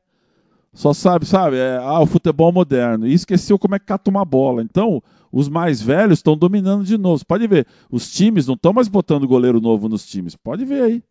[0.72, 1.58] só sabe, sabe?
[1.58, 3.08] É, ah, o futebol moderno.
[3.08, 4.62] E esqueceu como é que cata uma bola.
[4.62, 5.02] Então,
[5.34, 7.18] os mais velhos estão dominando de novo.
[7.18, 10.36] Você pode ver, os times não estão mais botando goleiro novo nos times.
[10.36, 11.04] Pode ver aí.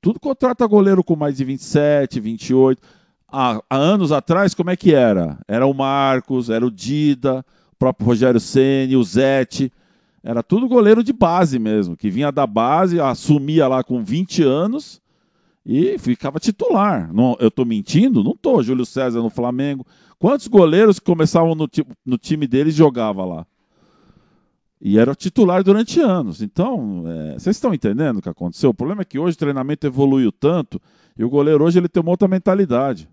[0.00, 2.82] Tudo contrata goleiro com mais de 27, 28.
[3.30, 5.38] Ah, há anos atrás, como é que era?
[5.46, 9.72] Era o Marcos, era o Dida, o próprio Rogério Ceni, o Zete.
[10.24, 15.00] Era tudo goleiro de base mesmo, que vinha da base, assumia lá com 20 anos
[15.64, 17.12] e ficava titular.
[17.12, 18.24] Não, eu estou mentindo?
[18.24, 18.60] Não estou.
[18.60, 19.86] Júlio César no Flamengo.
[20.18, 21.68] Quantos goleiros que começavam no,
[22.04, 23.46] no time deles jogava lá?
[24.80, 26.42] E era titular durante anos.
[26.42, 28.70] Então, é, vocês estão entendendo o que aconteceu?
[28.70, 30.80] O problema é que hoje o treinamento evoluiu tanto
[31.16, 33.08] e o goleiro hoje ele tem uma outra mentalidade.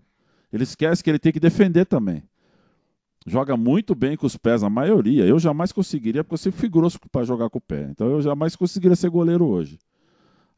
[0.52, 2.22] Ele esquece que ele tem que defender também
[3.26, 5.24] joga muito bem com os pés, a maioria.
[5.24, 7.88] Eu jamais conseguiria, porque eu sempre fui grosso para jogar com o pé.
[7.90, 9.78] Então eu jamais conseguiria ser goleiro hoje.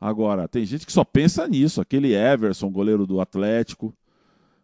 [0.01, 1.81] Agora, tem gente que só pensa nisso.
[1.81, 3.95] Aquele Everson, goleiro do Atlético.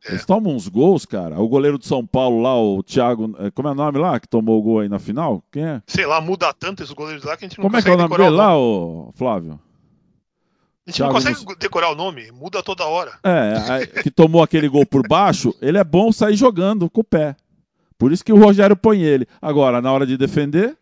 [0.05, 0.13] É.
[0.13, 1.41] Eles tomam uns gols, cara.
[1.41, 3.35] O goleiro do São Paulo lá, o Thiago.
[3.39, 5.43] É, como é o nome lá que tomou o gol aí na final?
[5.51, 5.83] Quem é?
[5.87, 7.95] Sei lá, muda tanto esses goleiros lá que a gente não Como é que é
[7.95, 9.61] o nome dele lá, ô, Flávio?
[10.85, 13.13] A gente Thiago não consegue decorar o nome, muda toda hora.
[13.23, 17.37] É, que tomou aquele gol por baixo, ele é bom sair jogando com o pé.
[17.97, 19.29] Por isso que o Rogério põe ele.
[19.41, 20.77] Agora, na hora de defender,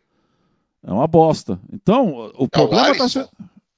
[0.83, 1.61] é uma bosta.
[1.71, 3.29] Então, o é problema está sendo.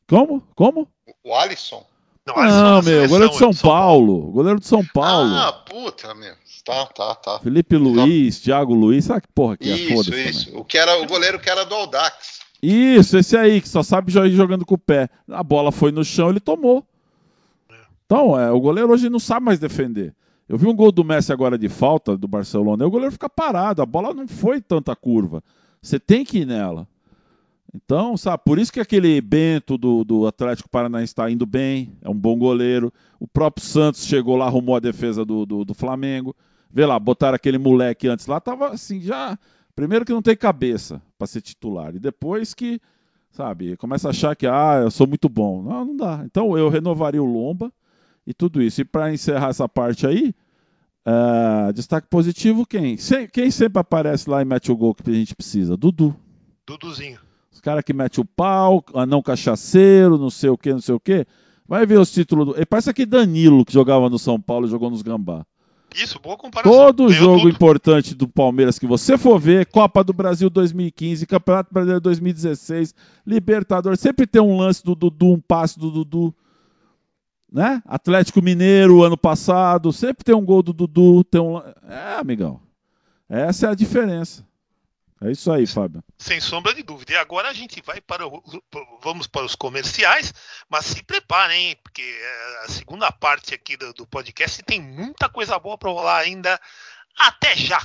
[0.09, 0.41] Como?
[0.55, 0.89] Como?
[1.25, 1.85] O Alisson?
[2.27, 4.19] Não, não meu, goleiro de São, São Paulo.
[4.19, 4.33] Paulo.
[4.33, 5.35] Goleiro de São Paulo.
[5.35, 6.35] Ah, puta, meu.
[6.65, 7.39] Tá, tá, tá.
[7.41, 8.45] Felipe Luiz, não.
[8.45, 9.75] Thiago Luiz, sabe que porra que é?
[9.75, 10.57] Isso, isso.
[10.57, 12.41] O, que era, o goleiro que era do Aldax.
[12.63, 15.09] Isso, esse aí, que só sabe ir jogando com o pé.
[15.29, 16.87] A bola foi no chão, ele tomou.
[17.69, 17.75] É.
[18.07, 20.15] Então, é, o goleiro hoje não sabe mais defender.
[20.49, 23.29] Eu vi um gol do Messi agora de falta do Barcelona, e o goleiro fica
[23.29, 25.43] parado, a bola não foi tanta curva.
[25.81, 26.87] Você tem que ir nela.
[27.75, 32.11] Então, sabe, por isso que aquele Bento do, do Atlético Paranaense está indo bem, é
[32.11, 32.93] um bom goleiro.
[33.19, 36.37] O próprio Santos chegou lá, arrumou a defesa do, do, do Flamengo.
[36.71, 39.39] Vê lá, botaram aquele moleque antes lá, tava assim, já.
[39.75, 41.95] Primeiro que não tem cabeça para ser titular.
[41.95, 42.79] E depois que,
[43.31, 45.63] sabe, começa a achar que, ah, eu sou muito bom.
[45.63, 46.23] Não, não dá.
[46.27, 47.73] Então eu renovaria o Lomba
[48.27, 48.83] e tudo isso.
[48.83, 50.35] E para encerrar essa parte aí,
[51.05, 52.97] Uh, destaque positivo, quem?
[53.33, 55.77] quem sempre aparece lá e mete o gol que a gente precisa?
[55.77, 56.15] Dudu.
[56.65, 57.19] Duduzinho.
[57.53, 61.01] Os caras que mete o pau, anão cachaceiro, não sei o que, não sei o
[61.01, 61.27] que.
[61.69, 62.47] Vai ver os títulos.
[62.47, 62.67] Do...
[62.67, 65.45] Parece aquele Danilo que jogava no São Paulo e jogou nos Gambá.
[65.95, 66.73] Isso, boa comparação.
[66.73, 67.51] Todo Ganhou jogo tudo.
[67.51, 72.95] importante do Palmeiras que você for ver, Copa do Brasil 2015, Campeonato Brasileiro 2016,
[73.27, 76.35] Libertadores, sempre tem um lance do Dudu, um passe do Dudu
[77.53, 77.83] né?
[77.85, 82.61] Atlético Mineiro ano passado, sempre tem um gol do Dudu, tem um É, amigão.
[83.29, 84.45] Essa é a diferença.
[85.25, 86.03] É isso aí, Fábio.
[86.19, 87.13] Sem sombra de dúvida.
[87.13, 88.43] E agora a gente vai para o,
[89.01, 90.35] vamos para os comerciais,
[90.69, 95.59] mas se preparem, porque é, a segunda parte aqui do, do podcast tem muita coisa
[95.59, 96.61] boa para rolar ainda.
[97.17, 97.81] Até já!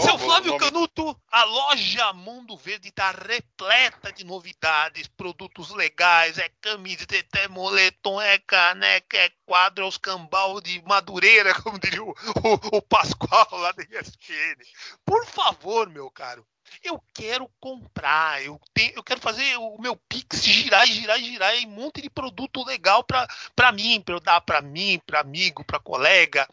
[0.00, 7.40] Seu Flávio Canuto, a loja Mundo Verde está repleta de novidades, produtos legais, é camiseta,
[7.40, 12.76] é moletom, é caneca, é quadro, é os cambal de madureira, como diria o, o,
[12.76, 14.62] o Pascoal lá da ESPN.
[15.04, 16.46] Por favor, meu caro,
[16.82, 21.66] eu quero comprar, eu, tenho, eu quero fazer o meu Pix girar, girar, girar e
[21.66, 25.80] um monte de produto legal para mim, para eu dar para mim, para amigo, para
[25.80, 26.48] colega.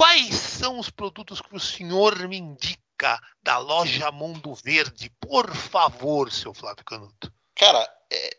[0.00, 5.12] Quais são os produtos que o senhor me indica da loja Mundo Verde?
[5.20, 7.30] Por favor, seu Flávio Canuto.
[7.54, 8.36] Cara, é,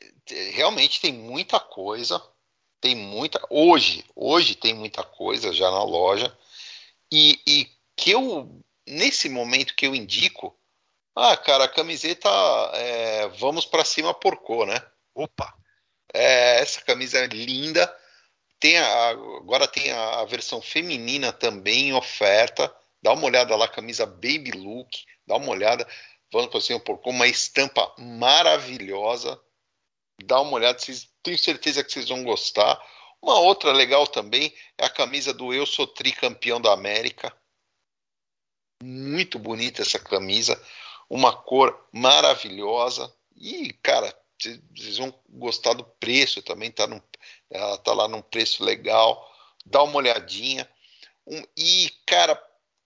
[0.53, 2.19] realmente tem muita coisa.
[2.81, 3.39] Tem muita.
[3.47, 6.35] Hoje, hoje tem muita coisa já na loja.
[7.13, 10.57] E, e que eu, nesse momento que eu indico,
[11.15, 12.27] ah, cara, a camiseta
[12.73, 14.83] é, vamos para cima porcou, né?
[15.13, 15.53] Opa!
[16.11, 18.00] É, essa camisa é linda.
[18.61, 22.73] Tem a, agora tem a, a, versão feminina também em oferta.
[23.01, 25.03] Dá uma olhada lá, camisa Baby Look.
[25.25, 25.85] Dá uma olhada.
[26.31, 29.41] Vamos para cima por com uma estampa maravilhosa.
[30.23, 32.79] Dá uma olhada, vocês, tenho certeza que vocês vão gostar.
[33.19, 37.35] Uma outra legal também é a camisa do Eu Sou Tricampeão da América.
[38.83, 40.63] Muito bonita essa camisa.
[41.09, 43.11] Uma cor maravilhosa.
[43.35, 44.15] E, cara,
[44.75, 47.01] vocês vão gostar do preço também, tá, num,
[47.49, 49.29] ela tá lá num preço legal,
[49.65, 50.67] dá uma olhadinha.
[51.27, 52.41] Um, e, cara,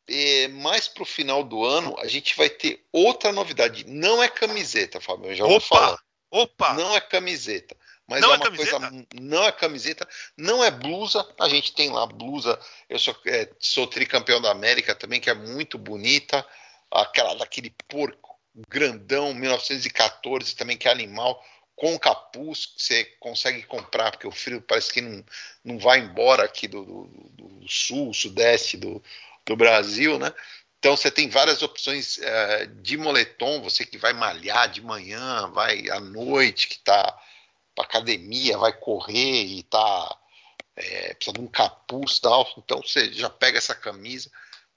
[0.08, 3.86] é, mais pro final do ano, a gente vai ter outra novidade.
[3.88, 5.98] Não é camiseta, Fábio, eu já vou falar.
[6.30, 6.74] Opa!
[6.74, 7.76] Não é camiseta.
[8.08, 8.80] Mas não é, é uma camiseta?
[8.80, 9.08] coisa.
[9.20, 11.28] Não é camiseta, não é blusa.
[11.40, 12.60] A gente tem lá blusa.
[12.88, 16.46] Eu sou, é, sou tricampeão da América também, que é muito bonita.
[16.92, 18.25] Aquela daquele porco
[18.70, 21.44] grandão, 1914 também, que é animal,
[21.76, 25.24] com capuz, que você consegue comprar, porque o frio parece que não,
[25.64, 29.04] não vai embora aqui do, do, do sul, sudeste do,
[29.46, 30.34] do Brasil, né?
[30.80, 35.90] Então você tem várias opções é, de moletom, você que vai malhar de manhã, vai
[35.90, 37.20] à noite, que está
[37.74, 40.18] para academia, vai correr e está
[40.76, 42.48] é, precisa de um capuz tal.
[42.58, 44.30] Então você já pega essa camisa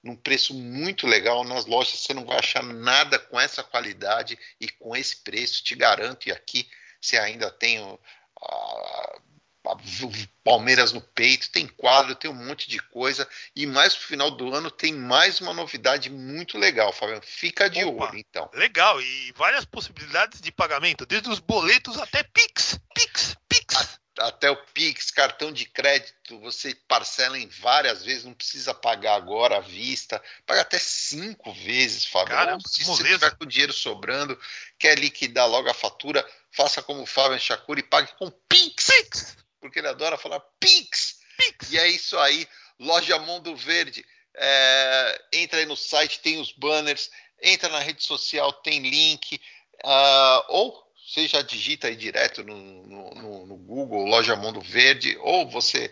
[0.03, 1.99] num preço muito legal nas lojas.
[1.99, 6.27] Você não vai achar nada com essa qualidade e com esse preço, te garanto.
[6.27, 6.69] E aqui
[7.01, 7.99] você ainda tem o,
[8.41, 9.19] a,
[9.67, 13.27] a, o Palmeiras no peito, tem quadro, tem um monte de coisa.
[13.55, 17.21] E mais pro final do ano tem mais uma novidade muito legal, Fabiano.
[17.23, 18.49] Fica de Opa, olho, então.
[18.53, 22.79] Legal, e várias possibilidades de pagamento, desde os boletos até Pix.
[22.93, 28.73] Pix, Pix até o Pix, cartão de crédito, você parcela em várias vezes, não precisa
[28.73, 32.35] pagar agora à vista, paga até cinco vezes, Fábio.
[32.67, 34.39] Se você tiver com dinheiro sobrando,
[34.77, 39.37] quer liquidar logo a fatura, faça como o Fábio Chacura e pague com Pix, Pix,
[39.59, 41.19] porque ele adora falar Pix.
[41.37, 41.71] Pix.
[41.71, 42.47] E é isso aí,
[42.79, 44.05] loja Mundo Verde.
[44.35, 47.09] É, entra aí no site, tem os banners,
[47.41, 49.39] entra na rede social, tem link,
[49.83, 55.49] uh, ou você já digita aí direto no, no, no Google Loja Mundo Verde, ou
[55.49, 55.91] você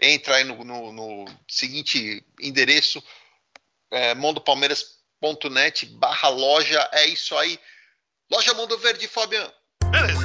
[0.00, 3.02] entra aí no, no, no seguinte endereço,
[3.90, 7.58] é, mondopalmeiras.net barra loja, é isso aí.
[8.30, 9.52] Loja Mundo Verde, Fabiano.
[9.90, 10.20] Beleza.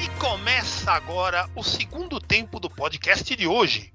[0.00, 3.92] E começa agora o segundo tempo do podcast de hoje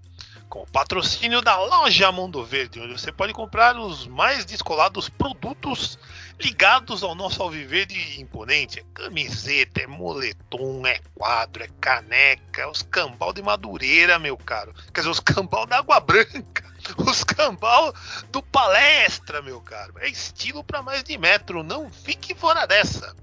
[0.49, 5.99] com o patrocínio da loja Mundo Verde, onde você pode comprar os mais descolados produtos
[6.39, 8.79] ligados ao nosso alviverde imponente.
[8.79, 14.73] É camiseta, é moletom, é quadro, é caneca, é os cambal de madureira, meu caro.
[14.93, 16.63] Quer dizer, os cambal da água branca,
[16.97, 17.93] os cambal
[18.31, 19.93] do palestra, meu caro.
[19.99, 23.15] É estilo para mais de metro, não fique fora dessa.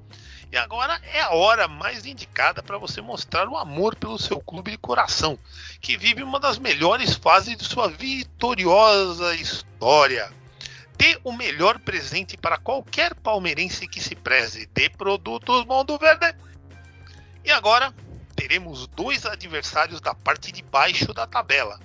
[0.52, 4.70] E agora é a hora mais indicada para você mostrar o amor pelo seu clube
[4.70, 5.38] de coração,
[5.80, 10.30] que vive uma das melhores fases de sua vitoriosa história.
[10.96, 16.34] Dê o melhor presente para qualquer palmeirense que se preze de produtos Mundo Verde.
[17.44, 17.92] E agora
[18.36, 21.80] teremos dois adversários da parte de baixo da tabela.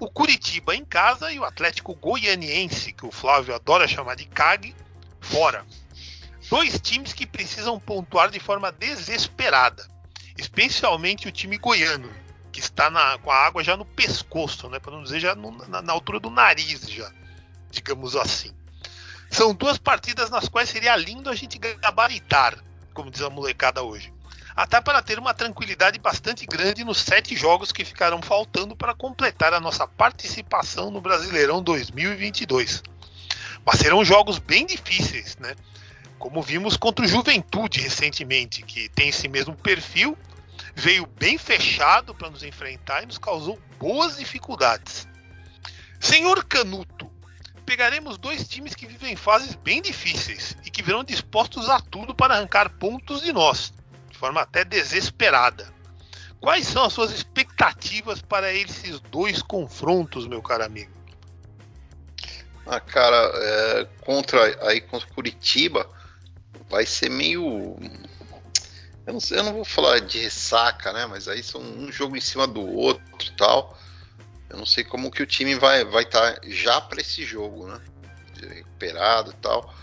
[0.00, 4.74] O Curitiba em casa e o Atlético Goianiense, que o Flávio adora chamar de CAG,
[5.20, 5.64] fora
[6.54, 9.84] dois times que precisam pontuar de forma desesperada,
[10.38, 12.08] especialmente o time goiano,
[12.52, 15.50] que está na, com a água já no pescoço, né, para não dizer já no,
[15.66, 17.10] na, na altura do nariz, já,
[17.72, 18.54] digamos assim.
[19.28, 22.56] São duas partidas nas quais seria lindo a gente gabaritar,
[22.92, 24.12] como diz a molecada hoje.
[24.54, 29.52] até para ter uma tranquilidade bastante grande nos sete jogos que ficarão faltando para completar
[29.52, 32.80] a nossa participação no Brasileirão 2022.
[33.66, 35.56] Mas serão jogos bem difíceis, né?
[36.24, 40.16] Como vimos contra o Juventude recentemente, que tem esse mesmo perfil,
[40.74, 45.06] veio bem fechado para nos enfrentar e nos causou boas dificuldades.
[46.00, 47.10] Senhor Canuto,
[47.66, 52.36] pegaremos dois times que vivem fases bem difíceis e que virão dispostos a tudo para
[52.36, 53.74] arrancar pontos de nós,
[54.08, 55.70] de forma até desesperada.
[56.40, 60.90] Quais são as suas expectativas para esses dois confrontos, meu caro amigo?
[62.66, 65.86] Ah, cara, é, contra aí contra Curitiba
[66.68, 67.76] vai ser meio
[69.06, 71.04] eu não, sei, eu não vou falar de ressaca, né?
[71.06, 73.78] Mas aí são um jogo em cima do outro tal.
[74.48, 77.66] Eu não sei como que o time vai vai estar tá já para esse jogo,
[77.66, 77.80] né?
[78.40, 79.74] Recuperado e tal.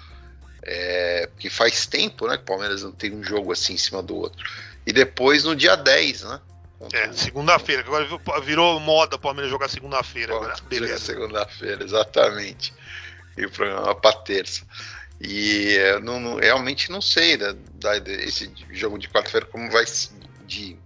[0.63, 2.37] É, porque faz tempo, né?
[2.37, 4.43] Que o Palmeiras não tem um jogo assim em cima do outro.
[4.85, 6.41] E depois no dia 10, né?
[6.93, 8.07] É, segunda-feira, agora
[8.41, 10.33] virou moda o Palmeiras jogar segunda-feira.
[10.67, 10.97] Beleza.
[10.97, 12.73] Segunda-feira, exatamente.
[13.37, 14.65] E o programa para terça.
[15.23, 19.85] E não, não, realmente não sei da, da, esse jogo de quarta-feira como vai
[20.47, 20.77] de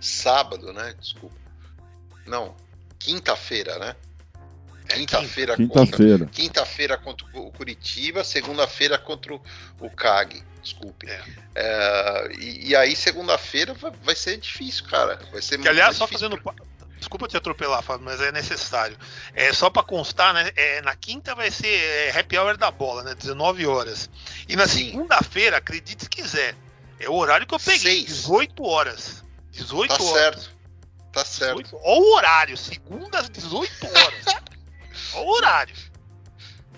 [0.00, 0.94] sábado, né?
[0.98, 1.36] Desculpa.
[2.26, 2.56] Não,
[2.98, 3.96] quinta-feira, né?
[4.88, 10.42] É, quinta-feira quinta-feira quinta-feira contra o Curitiba, segunda-feira contra o CAG.
[10.62, 11.08] Desculpe.
[11.10, 11.22] É.
[11.54, 15.18] É, e, e, aí, segunda-feira vai, vai, ser difícil, cara.
[15.32, 16.40] Vai ser que, aliás, só fazendo.
[17.02, 18.96] Desculpa te atropelar, Fábio, mas é necessário.
[19.34, 20.52] É só para constar, né?
[20.54, 23.12] É, na quinta vai ser é, happy hour da bola, né?
[23.16, 24.08] 19 horas.
[24.48, 26.54] E na segunda-feira, acredite se quiser,
[27.00, 28.06] é o horário que eu peguei, Seis.
[28.06, 29.24] 18 horas.
[29.50, 30.22] 18 tá horas.
[30.22, 30.56] Certo.
[31.12, 31.62] Tá certo.
[31.64, 34.26] 18, olha o horário, segunda às 18 horas.
[35.14, 35.74] olha o horário.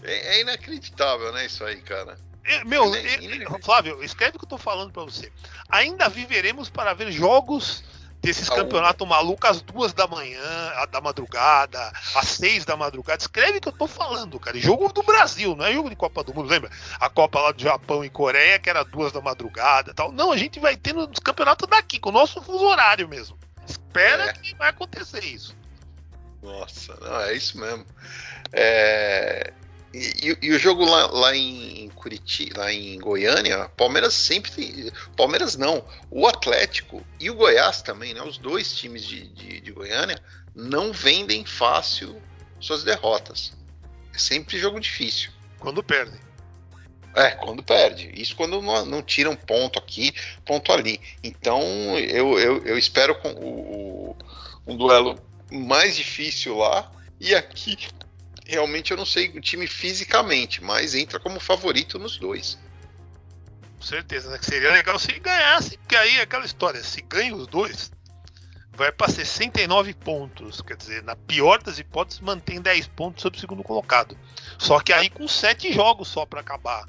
[0.03, 2.17] É, é, inacreditável, né, isso aí, cara.
[2.45, 2.91] É, meu,
[3.63, 5.31] Flávio, escreve o que eu tô falando para você.
[5.69, 7.85] Ainda viveremos para ver jogos
[8.25, 10.41] desses ah, campeonatos malucos às duas da manhã,
[10.91, 13.21] da madrugada, às seis da madrugada.
[13.21, 14.59] Escreve o que eu tô falando, cara.
[14.59, 16.71] Jogo do Brasil, não é jogo de Copa do Mundo, lembra?
[16.99, 20.11] A Copa lá do Japão e Coreia, que era duas da madrugada tal.
[20.13, 23.39] Não, a gente vai ter nos campeonatos daqui, com o nosso fuso horário mesmo.
[23.67, 24.33] Espera é.
[24.33, 25.57] que vai acontecer isso.
[26.43, 27.87] Nossa, não, é isso mesmo.
[28.53, 29.53] É,
[29.95, 35.57] e, e, o jogo lá, lá em Curitiba, lá em Goiânia, Palmeiras sempre tem, Palmeiras
[35.57, 38.21] não, o Atlético e o Goiás também, né?
[38.23, 40.21] Os dois times de, de, de Goiânia
[40.53, 42.21] não vendem fácil
[42.59, 43.53] suas derrotas.
[44.13, 45.31] É sempre jogo difícil.
[45.61, 46.21] Quando perdem.
[47.15, 48.11] É, quando perde.
[48.21, 50.13] Isso quando não, não tiram ponto aqui,
[50.45, 51.01] ponto ali.
[51.23, 51.63] Então
[51.99, 54.17] eu, eu, eu espero com o, o,
[54.67, 55.17] um duelo
[55.53, 56.91] mais difícil lá
[57.21, 57.77] e aqui
[58.45, 62.59] realmente eu não sei o time fisicamente, mas entra como favorito nos dois.
[63.77, 64.39] Com certeza, né?
[64.39, 67.91] Que seria legal se ganhasse, porque aí é aquela história, se ganha os dois,
[68.73, 70.61] vai para 69 pontos.
[70.61, 74.17] Quer dizer, na pior das hipóteses, mantém 10 pontos sobre o segundo colocado.
[74.59, 76.87] Só que aí com 7 jogos só para acabar.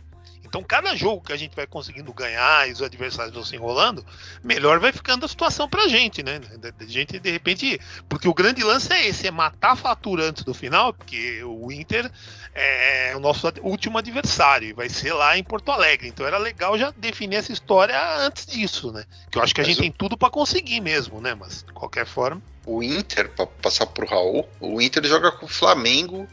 [0.56, 4.06] Então, cada jogo que a gente vai conseguindo ganhar e os adversários vão se enrolando,
[4.41, 6.39] melhor vai ficando a situação pra gente, né?
[6.80, 7.78] A gente, de repente.
[8.08, 11.70] Porque o grande lance é esse: é matar a fatura antes do final, porque o
[11.74, 12.10] Inter
[12.53, 16.08] é o nosso último adversário, e vai ser lá em Porto Alegre.
[16.08, 19.03] Então, era legal já definir essa história antes disso, né?
[19.30, 19.82] Que eu acho que a Mas gente o...
[19.82, 21.36] tem tudo para conseguir mesmo, né?
[21.36, 22.41] Mas, de qualquer forma.
[22.66, 26.26] O Inter, para passar pro Raul, o Inter joga com o Flamengo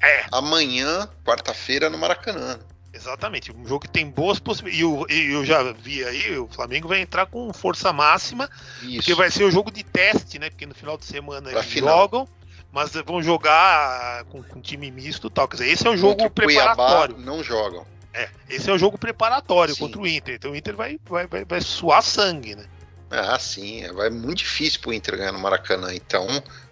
[0.00, 0.24] é.
[0.32, 2.58] amanhã, quarta-feira, no Maracanã.
[2.96, 4.80] Exatamente, um jogo que tem boas possibilidades.
[5.14, 8.48] E eu, eu já vi aí, o Flamengo vai entrar com força máxima,
[8.82, 8.96] Isso.
[8.96, 10.48] porque vai ser o jogo de teste, né?
[10.48, 11.98] Porque no final de semana pra eles final.
[11.98, 12.28] jogam,
[12.72, 15.46] mas vão jogar com, com time misto e tal.
[15.46, 17.14] Quer dizer, esse é o jogo contra preparatório.
[17.16, 17.86] Cuiabá não jogam.
[18.14, 19.80] É, esse é o jogo preparatório sim.
[19.80, 20.36] contra o Inter.
[20.36, 22.64] Então o Inter vai, vai, vai, vai suar sangue, né?
[23.10, 25.94] Ah, sim, é, vai muito difícil pro Inter ganhar no Maracanã.
[25.94, 26.26] Então,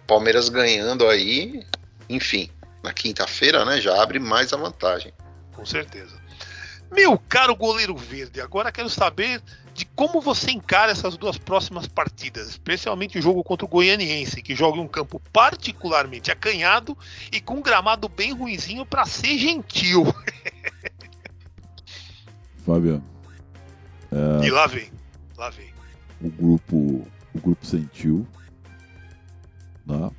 [0.07, 1.63] Palmeiras ganhando aí,
[2.09, 2.49] enfim,
[2.83, 5.13] na quinta-feira, né, já abre mais a vantagem
[5.55, 6.15] com certeza.
[6.91, 9.41] Meu caro goleiro verde, agora quero saber
[9.73, 14.55] de como você encara essas duas próximas partidas, especialmente o jogo contra o Goianiense, que
[14.55, 16.97] joga em um campo particularmente acanhado
[17.31, 20.05] e com um gramado bem ruizinho para ser gentil.
[22.65, 23.03] Fabiano.
[24.11, 24.89] É, e lá vem,
[25.37, 25.73] lá vem.
[26.21, 28.25] O grupo, o grupo sentiu,
[29.85, 30.09] né?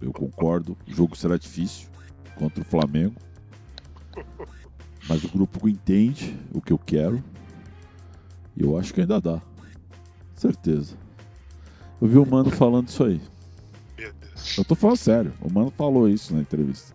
[0.00, 0.76] Eu concordo.
[0.86, 1.88] O jogo será difícil
[2.36, 3.14] contra o Flamengo.
[5.08, 7.22] Mas o grupo entende o que eu quero.
[8.56, 9.40] E eu acho que ainda dá.
[10.34, 10.96] Certeza.
[12.00, 13.20] Eu vi o Mano falando isso aí.
[14.58, 15.32] Eu tô falando sério.
[15.40, 16.94] O Mano falou isso na entrevista.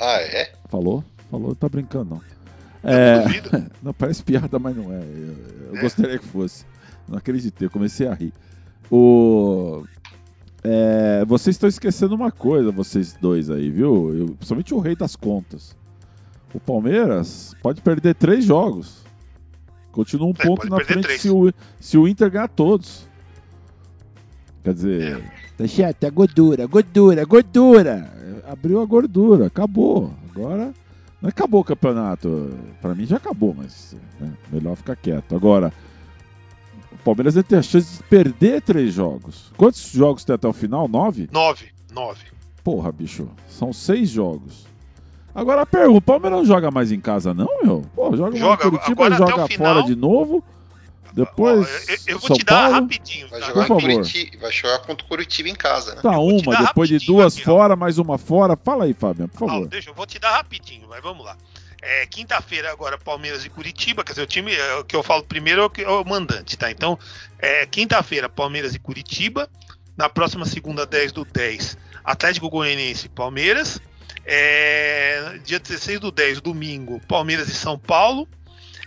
[0.00, 0.52] Ah, é?
[0.68, 1.04] Falou?
[1.30, 2.38] Falou, tá brincando não.
[2.82, 3.24] É,
[3.82, 5.00] não, parece piada, mas não é.
[5.00, 5.80] Eu, eu é.
[5.80, 6.64] gostaria que fosse.
[7.08, 8.32] Não acreditei, eu comecei a rir.
[8.90, 9.84] O.
[10.62, 14.14] É, vocês estão esquecendo uma coisa, vocês dois aí, viu?
[14.14, 15.76] Eu, principalmente o rei das contas.
[16.54, 19.04] O Palmeiras pode perder três jogos.
[19.92, 21.20] Continua um É, ponto na frente três.
[21.20, 23.06] se o, se o Inter ganhar todos.
[24.64, 25.24] Quer dizer,
[25.56, 28.42] tá chato, é gordura, gordura, gordura.
[28.46, 30.12] Abriu a gordura, acabou.
[30.30, 30.72] Agora
[31.20, 32.50] não acabou o campeonato.
[32.80, 35.34] Pra mim já acabou, mas né, melhor ficar quieto.
[35.34, 35.72] Agora,
[36.92, 39.50] o Palmeiras deve ter a chance de perder três jogos.
[39.56, 40.86] Quantos jogos tem até o final?
[40.88, 41.28] Nove?
[41.32, 41.66] Nove.
[41.92, 42.24] Nove.
[42.62, 44.66] Porra, bicho, são seis jogos.
[45.34, 47.82] Agora pergunta, o Palmeiras não joga mais em casa, não, meu?
[47.94, 49.74] Pô, joga, Joga, em Curitiba, agora até joga o final.
[49.74, 50.44] fora de novo.
[51.12, 52.72] Depois, Ó, eu, eu vou São te dar Paulo.
[52.74, 53.28] rapidinho.
[53.28, 53.46] Vai tá?
[53.46, 53.80] jogar, Por.
[53.80, 56.02] Curitiba, vai jogar contra o Curitiba em casa, né?
[56.02, 58.56] Tá uma, depois de duas fora, mais uma fora.
[58.62, 59.68] Fala aí, Fabiano, por Ó, favor.
[59.68, 61.36] deixa, eu vou te dar rapidinho, mas vamos lá.
[61.80, 65.22] É, Quinta-feira agora Palmeiras e Curitiba, quer dizer, o time é, o que eu falo
[65.22, 66.70] primeiro é o, que- é o mandante, tá?
[66.70, 66.98] Então,
[67.38, 69.48] é, quinta-feira Palmeiras e Curitiba,
[69.96, 73.80] na próxima segunda 10 do 10, Atlético Goianiense e Palmeiras,
[74.30, 78.28] É, dia 16 do 10, domingo, Palmeiras e São Paulo.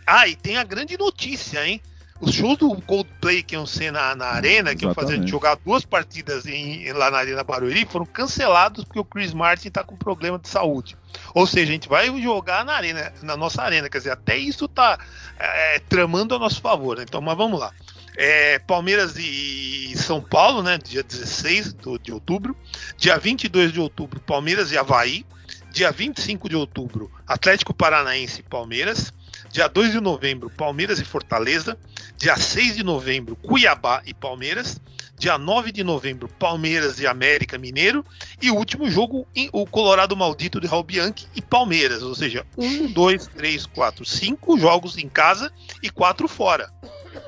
[0.06, 1.82] Ah, e tem a grande notícia, hein?
[2.20, 5.32] Os shows do Coldplay que iam ser na, na Arena, que iam fazer Exatamente.
[5.32, 9.84] jogar duas partidas em- lá na Arena Barueri, foram cancelados porque o Chris Martin tá
[9.84, 10.96] com problema de saúde.
[11.34, 14.68] Ou seja, a gente vai jogar na arena, na nossa arena, quer dizer, até isso
[14.68, 15.00] tá
[15.40, 16.98] é, tramando a nosso favor.
[16.98, 17.04] né?
[17.08, 17.72] Então, mas vamos lá.
[18.18, 20.78] É, Palmeiras e São Paulo, né?
[20.78, 22.56] Dia 16 do- de outubro.
[22.98, 25.26] Dia 22 de outubro, Palmeiras e Havaí.
[25.72, 29.14] Dia 25 de outubro, Atlético Paranaense e Palmeiras.
[29.50, 31.78] Dia 2 de novembro, Palmeiras e Fortaleza.
[32.18, 34.80] Dia 6 de novembro, Cuiabá e Palmeiras.
[35.18, 38.04] Dia 9 de novembro, Palmeiras e América Mineiro.
[38.42, 42.02] E o último jogo, o Colorado Maldito de Raul Bianchi e Palmeiras.
[42.04, 45.52] Ou seja, um, dois, três, quatro, cinco jogos em casa
[45.82, 46.70] e quatro fora.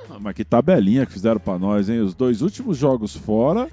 [0.09, 1.99] Ah, Mas que tabelinha que fizeram pra nós, hein?
[2.01, 3.67] Os dois últimos jogos fora,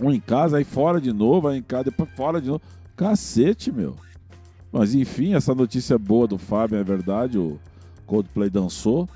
[0.00, 2.62] um em casa, aí fora de novo, aí em casa, depois fora de novo.
[2.96, 3.94] Cacete, meu.
[4.72, 7.58] Mas enfim, essa notícia boa do Fábio é verdade, o
[8.06, 9.08] Coldplay dançou.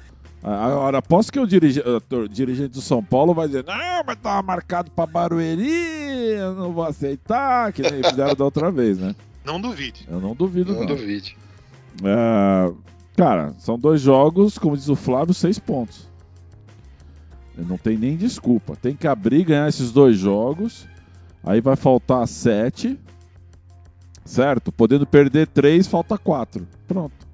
[0.43, 4.43] Agora, aposto que o dirige- o dirigente do São Paulo vai dizer: Não, mas tava
[4.43, 5.69] marcado pra Barueri,
[6.39, 9.15] eu não vou aceitar, que nem fizeram da outra vez, né?
[9.45, 10.07] Não duvide.
[10.09, 10.87] Eu não duvido, Não não.
[10.87, 11.37] duvide.
[12.03, 12.73] É,
[13.21, 16.09] cara, são dois jogos, como diz o Flávio, seis pontos.
[17.55, 18.75] Não tem nem desculpa.
[18.75, 20.89] Tem que abrir ganhar esses dois jogos.
[21.45, 22.99] Aí vai faltar sete.
[24.25, 24.73] Certo?
[24.73, 26.67] Podendo perder três, falta quatro.
[26.89, 27.29] Pronto.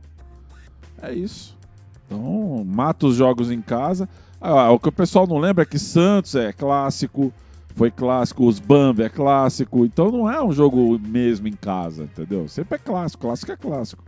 [1.01, 1.57] É isso.
[2.05, 4.09] Então, mata os jogos em casa.
[4.41, 7.33] Ah, o que o pessoal não lembra é que Santos é clássico.
[7.77, 9.85] Foi clássico, os Bambi é clássico.
[9.85, 12.49] Então não é um jogo mesmo em casa, entendeu?
[12.49, 13.23] Sempre é clássico.
[13.23, 14.03] Clássico é clássico.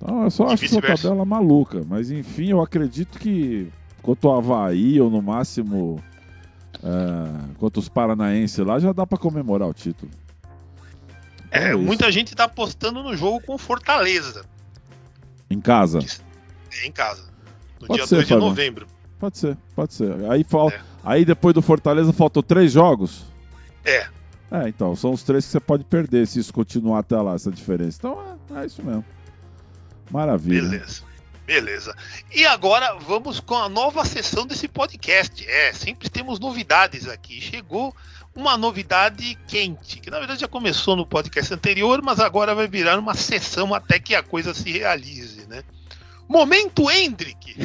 [0.00, 1.82] Então eu só E acho essa tabela maluca.
[1.86, 3.70] Mas enfim, eu acredito que
[4.02, 6.02] quanto ao Havaí, ou no máximo
[6.82, 10.10] é, quanto os paranaenses lá, já dá pra comemorar o título.
[11.48, 11.78] Então É, isso.
[11.78, 14.44] muita gente tá apostando no jogo com Fortaleza,
[15.50, 15.98] Em casa.
[16.82, 17.24] é, em casa.
[17.80, 18.86] No Pode dia ser, 2 de novembro.
[19.18, 20.14] Pode ser, pode ser.
[20.30, 20.70] Aí, fal...
[20.70, 20.80] É.
[21.02, 23.24] Aí depois do Fortaleza faltam três jogos?
[23.84, 24.06] É.
[24.50, 27.50] É, então, são os três que você pode perder se isso continuar até lá, essa
[27.50, 27.98] diferença.
[27.98, 28.18] Então
[28.54, 29.04] é, é isso mesmo.
[30.10, 30.68] Maravilha.
[30.68, 31.02] Beleza.
[31.46, 31.96] Beleza.
[32.30, 35.48] E agora vamos com a nova sessão desse podcast.
[35.48, 37.40] É, sempre temos novidades aqui.
[37.40, 37.96] Chegou
[38.36, 42.98] uma novidade quente, que na verdade já começou no podcast anterior, mas agora vai virar
[42.98, 45.62] uma sessão até que a coisa se realize, né?
[46.28, 47.56] Momento Hendrick.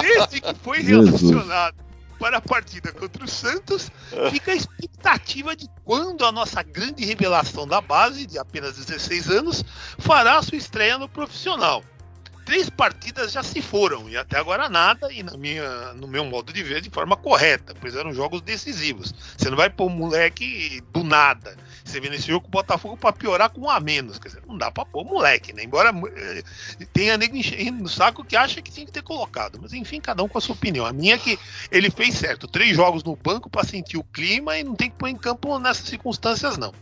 [0.00, 1.74] Desde que foi relacionado
[2.18, 3.90] para a partida contra o Santos,
[4.30, 9.64] fica a expectativa de quando a nossa grande revelação da base, de apenas 16 anos,
[9.98, 11.82] fará sua estreia no profissional.
[12.44, 16.52] Três partidas já se foram e até agora nada, e na minha, no meu modo
[16.52, 19.14] de ver, de forma correta, pois eram jogos decisivos.
[19.36, 21.56] Você não vai pôr um moleque do nada.
[21.84, 24.18] Você nesse jogo o Botafogo para piorar com um a menos.
[24.18, 25.62] Quer dizer, não dá para pôr moleque, né?
[25.64, 26.42] Embora eh,
[26.92, 29.58] tenha nego enchendo no saco que acha que tinha que ter colocado.
[29.60, 30.86] Mas enfim, cada um com a sua opinião.
[30.86, 31.38] A minha é que
[31.70, 32.48] ele fez certo.
[32.48, 35.58] Três jogos no banco para sentir o clima e não tem que pôr em campo
[35.58, 36.72] nessas circunstâncias, não.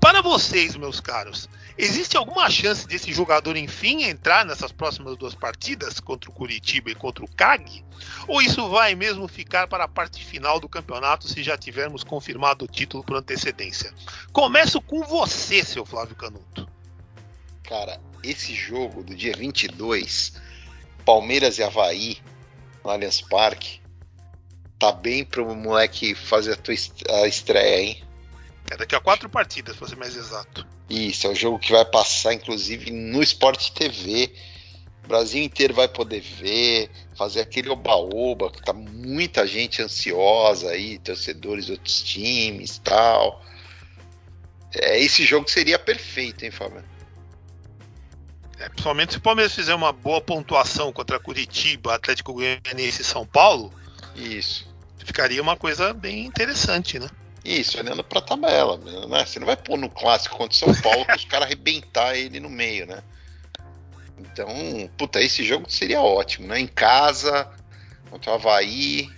[0.00, 1.48] Para vocês, meus caros,
[1.80, 6.94] existe alguma chance desse jogador, enfim, entrar nessas próximas duas partidas, contra o Curitiba e
[6.94, 7.84] contra o CAG?
[8.28, 12.64] Ou isso vai mesmo ficar para a parte final do campeonato se já tivermos confirmado
[12.64, 13.92] o título por antecedência?
[14.32, 16.68] Começo com você, seu Flávio Canuto.
[17.64, 20.34] Cara, esse jogo do dia 22,
[21.04, 22.18] Palmeiras e Havaí,
[22.84, 23.80] no Allianz Parque,
[24.78, 26.74] tá bem pro moleque fazer a, tua
[27.22, 28.09] a estreia, hein?
[28.70, 30.66] É daqui a quatro partidas, para ser mais exato.
[30.88, 34.32] Isso, é o jogo que vai passar, inclusive, no Sport TV,
[35.10, 41.66] Brasil inteiro vai poder ver, fazer aquele oba-oba, que tá muita gente ansiosa aí, torcedores
[41.66, 43.44] de outros times tal.
[44.72, 46.84] É, esse jogo seria perfeito, hein, Fábio?
[48.60, 53.26] É, principalmente se o Palmeiras fizer uma boa pontuação contra Curitiba, Atlético Goianiense e São
[53.26, 53.72] Paulo.
[54.14, 54.72] Isso.
[55.04, 57.08] Ficaria uma coisa bem interessante, né?
[57.44, 58.76] Isso, olhando pra tabela.
[58.78, 59.24] Né?
[59.24, 62.50] Você não vai pôr no clássico contra o São Paulo os caras arrebentar ele no
[62.50, 63.02] meio, né?
[64.18, 64.48] Então,
[64.98, 66.60] puta, esse jogo seria ótimo, né?
[66.60, 67.50] Em casa,
[68.10, 69.10] contra o Havaí.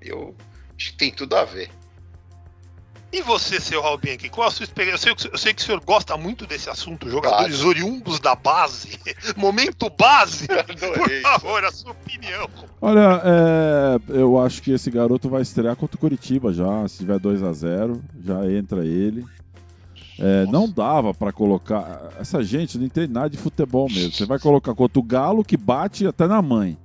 [0.00, 0.36] Eu
[0.76, 1.70] acho que tem tudo a ver.
[3.10, 5.08] E você, seu Bianchi, qual a sua experiência?
[5.08, 7.68] Eu sei, eu sei, que o senhor gosta muito desse assunto, jogadores claro.
[7.70, 8.98] oriundos da base,
[9.34, 10.46] momento base.
[10.86, 12.46] Por favor, a sua opinião.
[12.82, 16.86] Olha, é, eu acho que esse garoto vai estrear contra o Curitiba já.
[16.86, 19.24] Se tiver 2 a 0 já entra ele.
[20.18, 22.10] É, não dava para colocar.
[22.18, 24.12] Essa gente não entende nada de futebol mesmo.
[24.12, 26.76] Você vai colocar contra o Galo que bate até na mãe.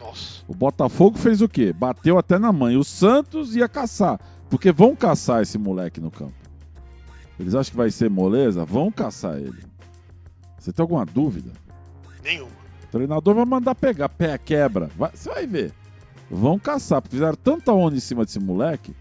[0.00, 0.42] Nossa.
[0.48, 1.72] O Botafogo fez o quê?
[1.72, 2.76] Bateu até na mãe.
[2.76, 4.18] O Santos ia caçar.
[4.52, 6.34] Porque vão caçar esse moleque no campo.
[7.40, 8.66] Eles acham que vai ser moleza?
[8.66, 9.64] Vão caçar ele.
[10.58, 11.50] Você tem alguma dúvida?
[12.22, 12.50] Nenhuma.
[12.84, 14.90] O treinador vai mandar pegar, pé quebra.
[14.94, 15.72] Vai, você vai ver.
[16.30, 18.94] Vão caçar, porque fizeram tanta onda em cima desse moleque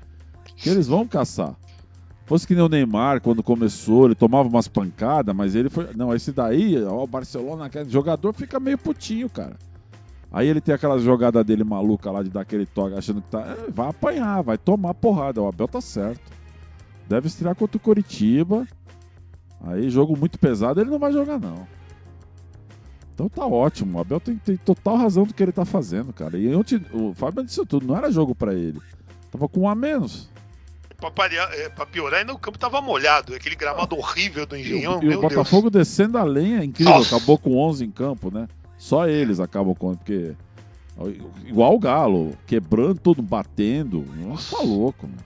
[0.55, 1.53] que eles vão caçar.
[2.25, 5.93] Fosse que nem o Neymar, quando começou, ele tomava umas pancadas, mas ele foi.
[5.93, 9.57] Não, esse daí, ó, o Barcelona, aquele jogador fica meio putinho, cara.
[10.31, 13.41] Aí ele tem aquela jogada dele maluca lá de dar aquele toque achando que tá.
[13.41, 15.41] É, vai apanhar, vai tomar porrada.
[15.41, 16.21] O Abel tá certo.
[17.07, 18.65] Deve estrear contra o Coritiba.
[19.63, 21.67] Aí, jogo muito pesado, ele não vai jogar, não.
[23.13, 23.97] Então tá ótimo.
[23.97, 26.37] O Abel tem, tem total razão do que ele tá fazendo, cara.
[26.37, 28.79] E ontem, o Fábio disse tudo, não era jogo para ele.
[29.29, 30.29] Tava com um a menos.
[30.97, 33.35] Pra, parear, é, pra piorar, ainda o campo tava molhado.
[33.35, 35.03] Aquele gramado horrível do Engenhão.
[35.03, 35.87] E, o, e o Botafogo Deus.
[35.87, 36.93] descendo a lenha, incrível.
[36.93, 37.17] Nossa.
[37.17, 38.47] Acabou com 11 em campo, né?
[38.81, 39.93] Só eles acabam com.
[39.93, 40.35] Porque.
[41.45, 44.03] Igual o Galo, quebrando tudo, batendo.
[44.17, 45.19] Nossa, tá louco, mano.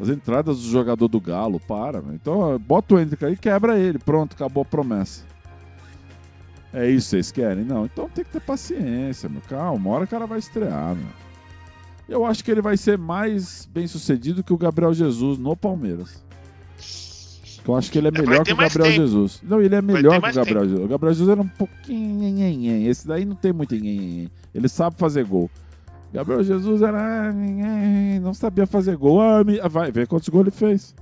[0.00, 2.14] As entradas do jogador do Galo, para, mano.
[2.14, 3.98] Então, bota o Hendrick aí e quebra ele.
[3.98, 5.24] Pronto, acabou a promessa.
[6.72, 7.64] É isso que vocês querem?
[7.64, 9.42] Não, então tem que ter paciência, meu.
[9.48, 11.08] Calma, uma hora o cara vai estrear, meu.
[12.08, 16.24] Eu acho que ele vai ser mais bem sucedido que o Gabriel Jesus no Palmeiras.
[17.68, 19.42] Eu acho que ele é melhor que o Gabriel Jesus.
[19.42, 20.84] Não, ele é melhor que o Gabriel Jesus.
[20.84, 22.88] O Gabriel Jesus era um pouquinho.
[22.88, 23.74] Esse daí não tem muito.
[23.74, 25.50] Ele sabe fazer gol.
[26.10, 27.30] Gabriel Jesus era.
[28.22, 29.20] Não sabia fazer gol.
[29.20, 30.94] Ah, vai ver quantos gols ele fez.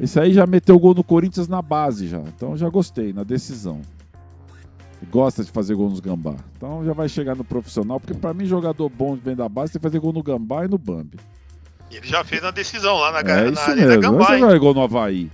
[0.00, 2.20] Esse aí já meteu gol no Corinthians na base já.
[2.20, 3.82] Então já gostei, na decisão.
[5.10, 6.36] Gosta de fazer gol nos gambá.
[6.56, 9.80] Então já vai chegar no profissional, porque para mim jogador bom vem da base tem
[9.80, 11.18] que fazer gol no gambá e no Bambi.
[11.90, 14.26] Ele já fez na decisão lá na, é na Arena Gambá.
[14.26, 15.30] Você vai gol no Havaí.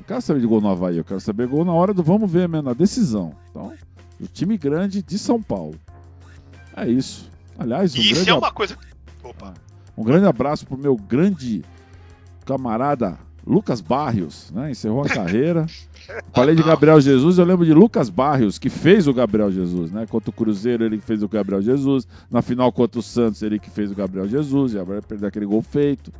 [0.00, 2.30] Não quero saber de gol no Havaí, eu quero saber gol na hora do vamos
[2.30, 3.34] ver mesmo, na decisão.
[3.50, 3.70] Então,
[4.18, 5.74] o time grande de São Paulo.
[6.74, 7.30] É isso.
[7.58, 8.78] Aliás, um isso grande é uma coisa.
[9.22, 9.52] Opa.
[9.94, 11.62] Um grande abraço pro meu grande
[12.46, 14.70] camarada Lucas Barrios, né?
[14.70, 15.66] Encerrou a carreira.
[16.32, 20.06] Falei de Gabriel Jesus, eu lembro de Lucas Barrios, que fez o Gabriel Jesus, né?
[20.06, 22.08] Contra o Cruzeiro, ele que fez o Gabriel Jesus.
[22.30, 24.72] Na final contra o Santos, ele que fez o Gabriel Jesus.
[24.72, 26.10] Já vai perder aquele gol feito.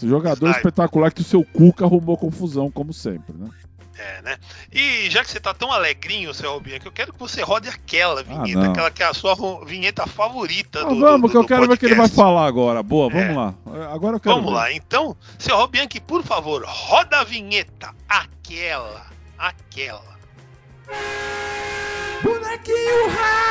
[0.00, 3.50] Esse jogador espetacular que o seu Cuca arrumou confusão, como sempre, né?
[3.98, 4.38] É, né?
[4.72, 7.68] E já que você tá tão alegrinho, seu Robinho, que eu quero que você rode
[7.68, 9.36] aquela vinheta, ah, aquela que é a sua
[9.66, 11.68] vinheta favorita ah, do, Vamos, do, do, que eu quero podcast.
[11.68, 12.82] ver o que ele vai falar agora.
[12.82, 13.34] Boa, vamos é.
[13.34, 13.54] lá.
[13.92, 14.56] Agora eu quero Vamos ver.
[14.56, 17.94] lá, então, seu Robianque, por favor, roda a vinheta.
[18.08, 20.18] Aquela, aquela.
[22.22, 23.50] Bonequinho Hard!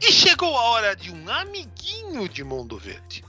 [0.00, 3.24] E chegou a hora de um amiguinho de Mundo Verde.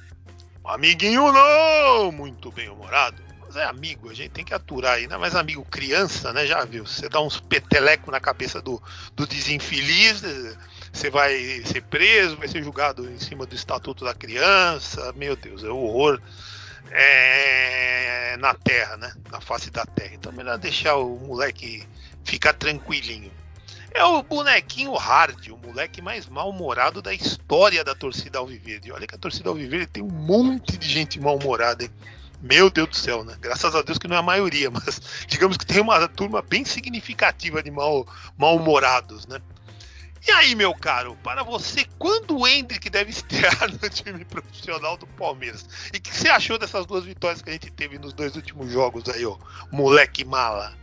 [0.63, 5.17] Amiguinho não muito bem humorado, mas é amigo, a gente tem que aturar aí, né?
[5.17, 6.45] Mas amigo criança, né?
[6.45, 6.86] Já viu?
[6.86, 8.82] Você dá uns peteleco na cabeça do,
[9.15, 10.22] do desinfeliz,
[10.93, 15.11] você vai ser preso, vai ser julgado em cima do estatuto da criança.
[15.13, 16.22] Meu Deus, é horror
[16.91, 19.11] é, na terra, né?
[19.32, 20.13] Na face da terra.
[20.13, 21.84] Então, melhor deixar o moleque
[22.24, 23.32] ficar tranquilinho.
[23.92, 28.92] É o bonequinho hard, o moleque mais mal-humorado da história da torcida Alviverde.
[28.92, 31.92] Olha que a torcida Alviverde tem um monte de gente mal-humorada, hein?
[32.42, 33.36] Meu Deus do céu, né?
[33.42, 36.64] Graças a Deus que não é a maioria, mas digamos que tem uma turma bem
[36.64, 39.46] significativa de mal-humorados, mal né?
[40.28, 45.08] E aí, meu caro, para você, quando o Hendrick deve estrear no time profissional do
[45.08, 45.66] Palmeiras?
[45.94, 48.70] E o que você achou dessas duas vitórias que a gente teve nos dois últimos
[48.72, 49.38] jogos aí, ó?
[49.72, 50.78] Moleque mala.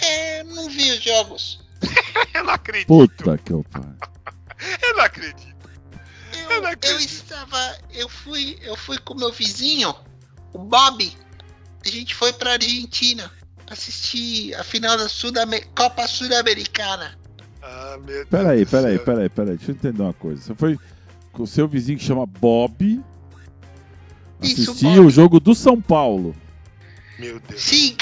[0.00, 1.60] É, não vi os jogos.
[2.34, 2.86] eu não acredito.
[2.86, 3.64] Puta que eu
[4.82, 5.48] Eu não acredito.
[6.32, 7.78] Eu, eu, eu, estava.
[7.92, 8.58] Eu fui.
[8.62, 9.94] Eu fui com meu vizinho,
[10.52, 11.12] o Bob.
[11.84, 13.30] a gente foi pra Argentina
[13.70, 17.18] assistir a final da Sudame Copa Sul-Americana.
[17.62, 18.28] Ah, meu Deus.
[18.30, 19.56] Peraí, peraí, peraí, peraí.
[19.56, 20.42] Deixa eu entender uma coisa.
[20.42, 20.78] Você foi
[21.32, 23.02] com o seu vizinho que chama Bob
[24.42, 25.06] Isso, assistir Bob.
[25.06, 26.34] o jogo do São Paulo.
[27.18, 27.60] Meu Deus.
[27.60, 27.96] Sim.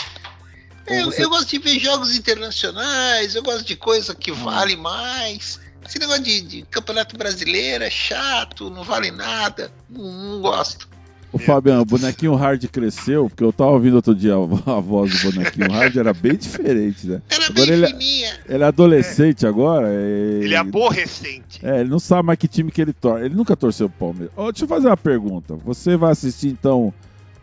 [0.88, 5.60] Eu, você- eu gosto de ver jogos internacionais, eu gosto de coisa que vale mais.
[5.86, 9.70] Esse negócio de, de campeonato brasileiro é chato, não vale nada.
[9.88, 10.02] Não,
[10.34, 10.88] não gosto.
[11.32, 15.10] O Fabiano, o bonequinho hard cresceu, porque eu tava ouvindo outro dia a, a voz
[15.12, 17.20] do bonequinho hard, era bem diferente, né?
[17.28, 18.40] Era Agora bem ele, fininha.
[18.48, 19.88] ele é adolescente agora.
[19.92, 21.60] e- Ele é aborrecente.
[21.62, 23.24] É, ele não sabe mais que time que ele torce.
[23.26, 24.32] Ele nunca torceu pro Palmeiras.
[24.36, 25.56] Ó, deixa eu fazer uma pergunta.
[25.56, 26.94] Você vai assistir então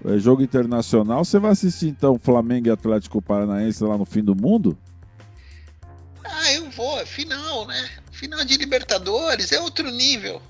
[0.05, 1.23] é, jogo internacional?
[1.23, 4.77] Você vai assistir então Flamengo e Atlético Paranaense lá no fim do mundo?
[6.23, 7.89] Ah, eu vou, é final, né?
[8.11, 10.41] Final de Libertadores, é outro nível.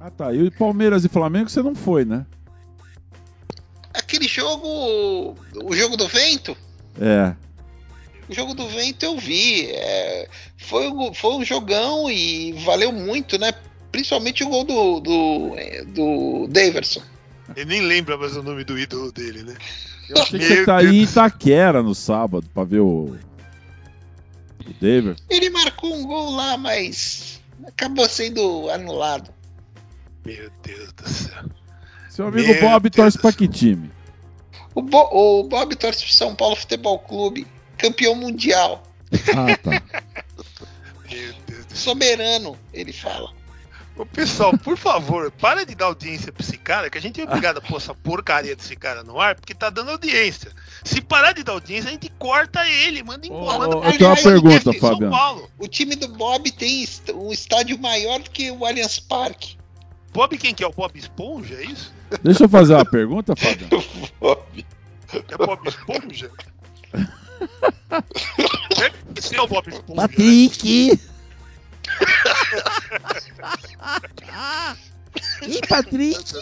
[0.00, 0.32] Ah tá.
[0.32, 2.26] E o Palmeiras e Flamengo você não foi, né?
[3.94, 6.56] Aquele jogo, o jogo do vento,
[7.00, 7.34] É.
[8.28, 9.66] o jogo do vento eu vi.
[9.70, 13.52] é, foi, um- foi um jogão e valeu muito, né?
[13.90, 17.02] Principalmente o gol do, do, é, do Daverson.
[17.56, 19.56] Ele nem lembra mais o nome do ídolo dele, né?
[20.08, 23.16] Eu achei que você tá aí em Itaquera no sábado pra ver o.
[24.66, 25.20] O David.
[25.28, 29.30] Ele marcou um gol lá, mas acabou sendo anulado.
[30.24, 31.44] Meu Deus do céu.
[32.08, 33.90] Seu amigo Meu Bob Deus torce pra que time?
[34.74, 38.82] O, Bo- o Bob torce pro São Paulo Futebol Clube, campeão mundial,
[39.36, 39.70] Ah, tá.
[41.10, 41.94] Meu Deus do céu.
[41.94, 43.30] soberano, ele fala.
[43.96, 47.24] Ô, pessoal, por favor, para de dar audiência pra esse cara, que a gente é
[47.24, 50.50] obrigado a pôr essa porcaria desse cara no ar, porque tá dando audiência.
[50.82, 53.76] Se parar de dar audiência, a gente corta ele, manda embora.
[53.76, 55.10] Ô, pra eu tenho uma pergunta.
[55.10, 55.50] Paulo.
[55.58, 59.58] O time do Bob tem um estádio maior do que o Allianz Parque.
[60.12, 60.66] Bob quem que é?
[60.66, 61.92] O Bob Esponja, é isso?
[62.22, 63.84] Deixa eu fazer uma pergunta, Fabiano.
[64.20, 64.66] Bob.
[65.12, 66.30] É Bob Esponja?
[69.12, 70.00] Deve ser o Bob Esponja.
[70.88, 70.98] né?
[75.46, 76.34] Ih, Patrick!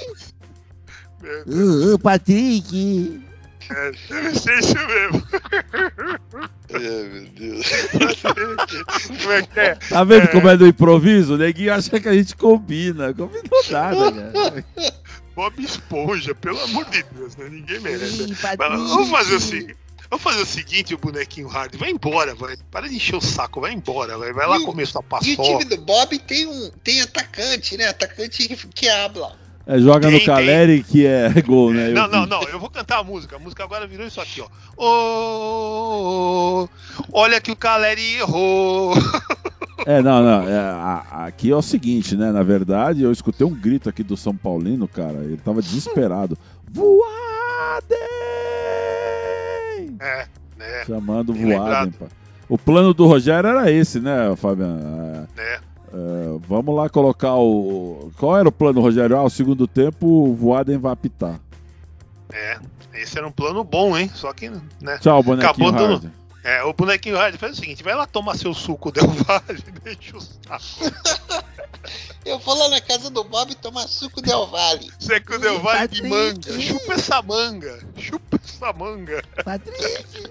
[1.46, 3.20] Ô, ô, Patrick!
[3.70, 5.26] é, deve ser isso mesmo.
[6.70, 7.66] meu Deus.
[9.06, 9.74] Como é que é?
[9.76, 11.34] Tá vendo como é do improviso?
[11.34, 13.14] O neguinho acha que a gente combina.
[13.14, 14.64] Combinou nada, cara.
[15.34, 17.48] Bob Esponja, pelo amor de Deus, né?
[17.48, 18.24] Ninguém merece.
[18.24, 19.76] Ih, Mas vamos fazer o seguinte.
[20.10, 21.76] Vamos fazer o seguinte, o bonequinho hard.
[21.76, 22.56] Vai embora, vai.
[22.70, 24.32] Para de encher o saco, vai embora, vai.
[24.32, 25.42] Vai lá E o- comer sua E o paçoca.
[25.42, 27.86] time do Bob tem um tem atacante, né?
[27.88, 29.38] Atacante que, que habla.
[29.66, 31.90] É, joga Tem, no Caleri que é gol, né?
[31.90, 33.36] Não, Eu não, não, eu vou cantar a música.
[33.36, 34.48] A música agora virou isso aqui, ó.
[34.76, 36.68] Ô,
[37.12, 38.94] olha que o Caleri errou.
[39.86, 40.48] É, não, não.
[40.48, 42.32] é, a- aqui é o seguinte, né?
[42.32, 45.18] Na verdade, eu escutei um grito aqui do São Paulino, cara.
[45.22, 46.36] Ele tava desesperado.
[46.68, 47.96] Voadem!
[50.00, 50.26] É,
[50.56, 52.06] né, Chamando pá.
[52.48, 54.80] O plano do Rogério era esse, né, Fabiano?
[54.80, 55.60] É, né.
[55.92, 58.10] é, vamos lá colocar o.
[58.18, 59.16] Qual era o plano, Rogério?
[59.16, 61.38] Ah, o segundo tempo, o Voadem vai apitar.
[62.32, 62.58] É,
[62.94, 64.10] esse era um plano bom, hein?
[64.14, 64.98] Só que, né?
[65.00, 66.12] Tchau, bonequinho Acabou tudo.
[66.42, 70.16] É, o bonequinho hard faz o seguinte: vai lá tomar seu suco Del Valle, deixa
[70.16, 70.94] o saco.
[72.24, 74.90] Eu vou lá na casa do Bob tomar suco Del Valle.
[74.98, 76.60] Seco Del Valle de manga.
[76.60, 77.78] Chupa essa manga.
[77.96, 79.22] Chupa essa manga.
[79.44, 80.30] Patrick!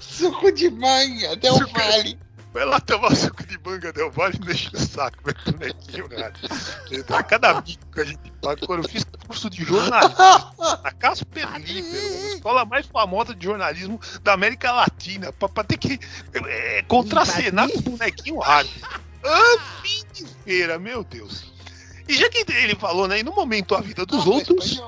[0.00, 2.18] Suco de manga, Del Suco- Valle.
[2.56, 6.36] Vai lá tomar suco de manga Del Valle e deixa o saco, meu bonequinho hard.
[7.10, 10.16] A cada bico que a gente paga, quando eu fiz curso de jornalismo.
[10.82, 15.76] A Casper Liber, uma escola mais famosa de jornalismo da América Latina, pra, pra ter
[15.76, 16.00] que
[16.32, 18.42] é, contracenar com o bonequinho.
[18.42, 18.64] Ah,
[19.82, 21.52] fim de feira, meu Deus.
[22.08, 24.82] E já que ele falou, né, e no momento a vida dos Ah, outros.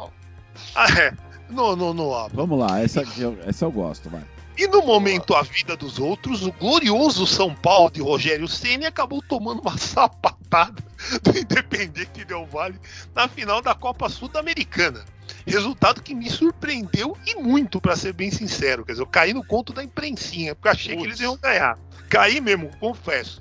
[0.74, 1.12] Ah, é.
[1.50, 2.30] No, no, no, ó.
[2.32, 3.02] Vamos lá, essa,
[3.46, 4.24] essa eu gosto, vai.
[4.59, 9.22] E no momento a vida dos outros, o glorioso São Paulo de Rogério Ceni acabou
[9.22, 10.82] tomando uma sapatada
[11.22, 12.80] do Independente Del Valle
[13.14, 15.04] na final da Copa Sul-Americana.
[15.46, 18.84] Resultado que me surpreendeu e muito, pra ser bem sincero.
[18.84, 21.78] Quer dizer, eu caí no conto da imprensinha, porque achei que eles iam ganhar.
[22.09, 23.40] Caí mesmo, confesso.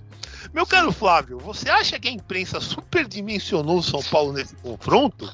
[0.53, 5.27] Meu caro Flávio, você acha que a imprensa superdimensionou o São Paulo nesse confronto?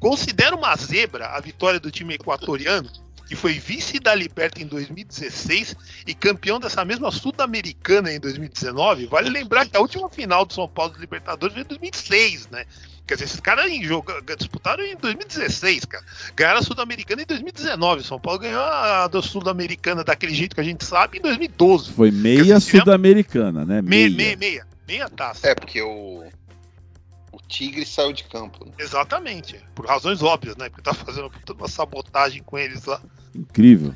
[0.00, 2.90] Considera uma zebra a vitória do time equatoriano,
[3.28, 5.76] que foi vice da Liberta em 2016
[6.06, 9.06] e campeão dessa mesma Sul-Americana em 2019.
[9.06, 12.64] Vale lembrar que a última final do São Paulo dos Libertadores foi em 2006, né?
[13.06, 16.04] Quer dizer, esses caras em jogo, disputaram em 2016, cara.
[16.34, 18.02] Ganharam a Sul-Americana em 2019.
[18.02, 21.92] São Paulo ganhou a da Sul-Americana daquele jeito que a gente sabe em 2012.
[21.92, 23.82] Foi meia sul-americana, né?
[23.82, 24.16] Meia, Meia.
[24.16, 25.48] meia, meia, meia taça.
[25.48, 26.47] É, porque o, o
[27.48, 28.64] Tigre saiu de campo.
[28.64, 28.72] né?
[28.78, 29.58] Exatamente.
[29.74, 30.68] Por razões óbvias, né?
[30.68, 33.00] Porque tá fazendo toda uma sabotagem com eles lá.
[33.34, 33.94] Incrível.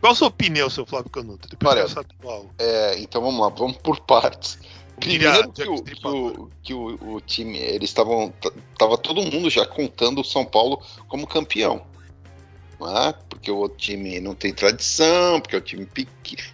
[0.00, 1.48] Qual a sua opinião, seu Flávio Canuto?
[1.48, 1.86] Depois Olha,
[2.22, 2.50] eu.
[2.58, 4.58] É, então vamos lá, vamos por partes.
[5.00, 8.32] Primeiro que, o, que o, que o, o time, eles estavam.
[8.76, 11.86] Tava todo mundo já contando o São Paulo como campeão.
[12.80, 13.12] Não é?
[13.28, 15.88] Porque o outro time não tem tradição, porque é o time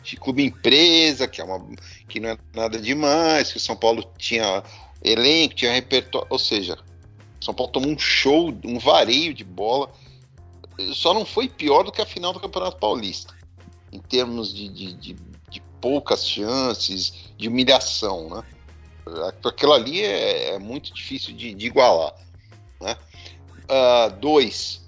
[0.03, 1.67] de clube empresa, que, é uma,
[2.09, 4.63] que não é nada demais, que o São Paulo tinha
[5.05, 6.27] elenco, tinha repertório.
[6.31, 6.79] Ou seja,
[7.41, 9.93] São Paulo tomou um show, um vareio de bola.
[10.93, 13.33] Só não foi pior do que a final do Campeonato Paulista,
[13.93, 15.17] em termos de, de, de,
[15.51, 18.43] de poucas chances, de humilhação, né?
[19.47, 22.15] Aquilo ali é, é muito difícil de, de igualar.
[22.81, 22.97] Né?
[23.69, 24.83] Ah, dois,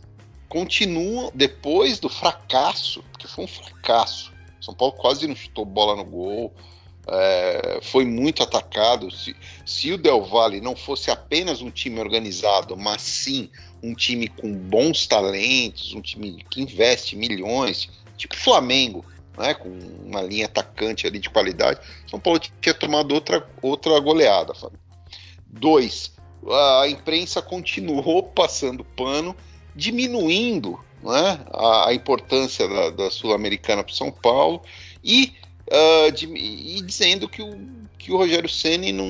[0.49, 4.33] continua depois do fracasso, porque foi um fracasso.
[4.61, 6.53] São Paulo quase não chutou bola no gol,
[7.09, 9.11] é, foi muito atacado.
[9.11, 13.50] Se, se o Del Valle não fosse apenas um time organizado, mas sim
[13.82, 19.04] um time com bons talentos, um time que investe milhões, tipo Flamengo,
[19.36, 19.68] né, com
[20.04, 24.54] uma linha atacante ali de qualidade, São Paulo tinha tomado outra, outra goleada.
[24.54, 24.78] Fábio.
[25.46, 26.12] Dois,
[26.80, 29.36] a imprensa continuou passando pano,
[29.74, 34.62] diminuindo né, a, a importância da, da Sul-Americana para São Paulo
[35.04, 35.34] e,
[35.71, 37.59] ah, de- e dizendo que o,
[37.99, 39.07] que o Rogério Ceni não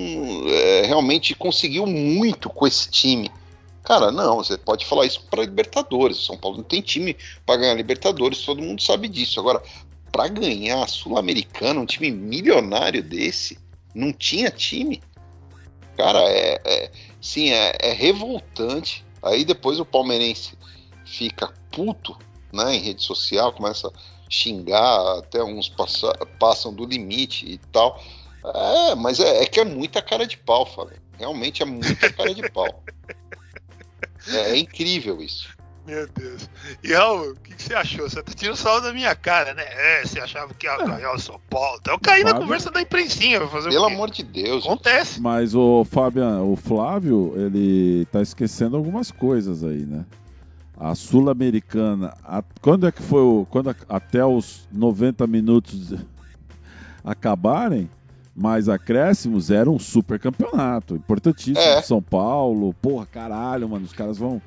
[0.49, 3.31] é, realmente conseguiu muito com esse time.
[3.83, 6.25] Cara, não, você pode falar isso para Libertadores.
[6.25, 9.39] São Paulo não tem time para ganhar Libertadores, todo mundo sabe disso.
[9.39, 9.63] Agora,
[10.11, 13.59] para ganhar a Sul-Americana, um time milionário desse,
[13.95, 15.01] não tinha time.
[15.97, 16.91] Cara, é, é-
[17.21, 19.05] sim, é, é revoltante.
[19.23, 20.55] Aí depois o palmeirense
[21.05, 22.17] fica puto,
[22.53, 23.93] né, em rede social, começa
[24.29, 28.01] xingar, até uns passa- passam do limite e tal.
[28.45, 30.97] É, mas é, é que é muita cara de pau, Fábio.
[31.19, 32.83] Realmente é muita cara de pau.
[34.29, 35.49] É, é incrível isso.
[35.87, 36.51] Meu Deus.
[36.83, 38.11] E Raul, o que, que você achou?
[38.11, 39.63] Você tá tirando sal da minha cara, né?
[39.69, 41.79] É, você achava que ia ganhar o São Paulo.
[41.81, 43.39] Então eu caí na Fábio- conversa da imprensinha.
[43.39, 43.95] Vai fazer Pelo o quê?
[43.95, 44.65] amor de Deus.
[44.65, 45.21] Acontece.
[45.21, 50.05] Mas o Fabian, o Flávio, ele tá esquecendo algumas coisas aí, né?
[50.79, 52.13] A Sul-Americana,
[52.61, 53.47] quando é que foi o.
[53.49, 55.95] Quando a- até os 90 minutos
[57.05, 57.89] acabarem,
[58.35, 60.95] mais acréscimos, era um super campeonato.
[60.95, 61.81] Importantíssimo É.
[61.83, 62.75] São Paulo.
[62.75, 63.85] Porra, caralho, mano.
[63.87, 64.41] Os caras vão.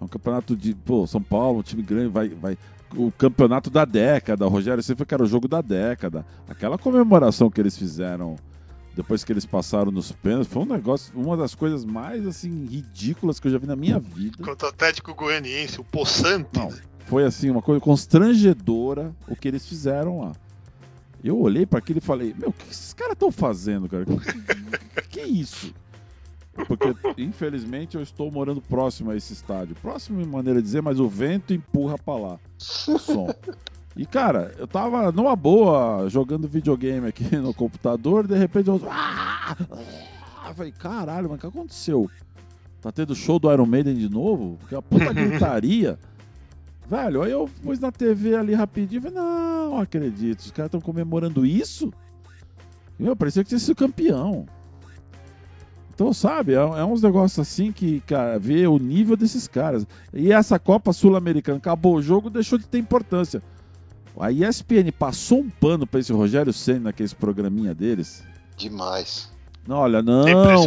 [0.00, 0.74] É um campeonato de.
[0.74, 2.28] Pô, São Paulo, um time grande, vai.
[2.28, 2.58] vai
[2.94, 4.44] o campeonato da década.
[4.44, 6.26] O Rogério sempre que era o jogo da década.
[6.46, 8.36] Aquela comemoração que eles fizeram
[8.94, 13.40] depois que eles passaram nos pênaltis, foi um negócio, uma das coisas mais assim ridículas
[13.40, 14.44] que eu já vi na minha vida.
[14.44, 16.48] Contra o Atlético Goianiense, o Poçante.
[16.54, 16.70] Não,
[17.06, 20.32] foi assim uma coisa constrangedora o que eles fizeram lá.
[21.24, 24.04] Eu olhei para aquilo e falei: "Meu, o que esses caras estão fazendo, cara?
[24.04, 25.72] Que, que isso?"
[26.66, 29.74] Porque infelizmente eu estou morando próximo a esse estádio.
[29.76, 32.40] Próximo é maneira de dizer, mas o vento empurra para lá
[32.88, 33.34] o som.
[33.96, 38.80] E cara, eu tava numa boa jogando videogame aqui no computador, de repente eu.
[38.88, 39.56] Ah!
[40.44, 40.54] Ah!
[40.54, 42.10] Falei, caralho, mas o que aconteceu?
[42.80, 44.56] Tá tendo show do Iron Maiden de novo?
[44.60, 45.98] Porque a puta gritaria.
[46.88, 50.80] Velho, aí eu pus na TV ali rapidinho e falei, não acredito, os caras estão
[50.80, 51.92] comemorando isso?
[52.98, 54.46] Meu, parecia que tinha sido campeão.
[55.94, 59.86] Então, sabe, é, é uns negócios assim que, cara, vê o nível desses caras.
[60.12, 63.42] E essa Copa Sul-Americana, acabou o jogo, deixou de ter importância.
[64.18, 68.22] A ESPN passou um pano pra esse Rogério Senna naqueles programinha deles.
[68.56, 69.30] Demais.
[69.66, 70.24] Não, olha, não,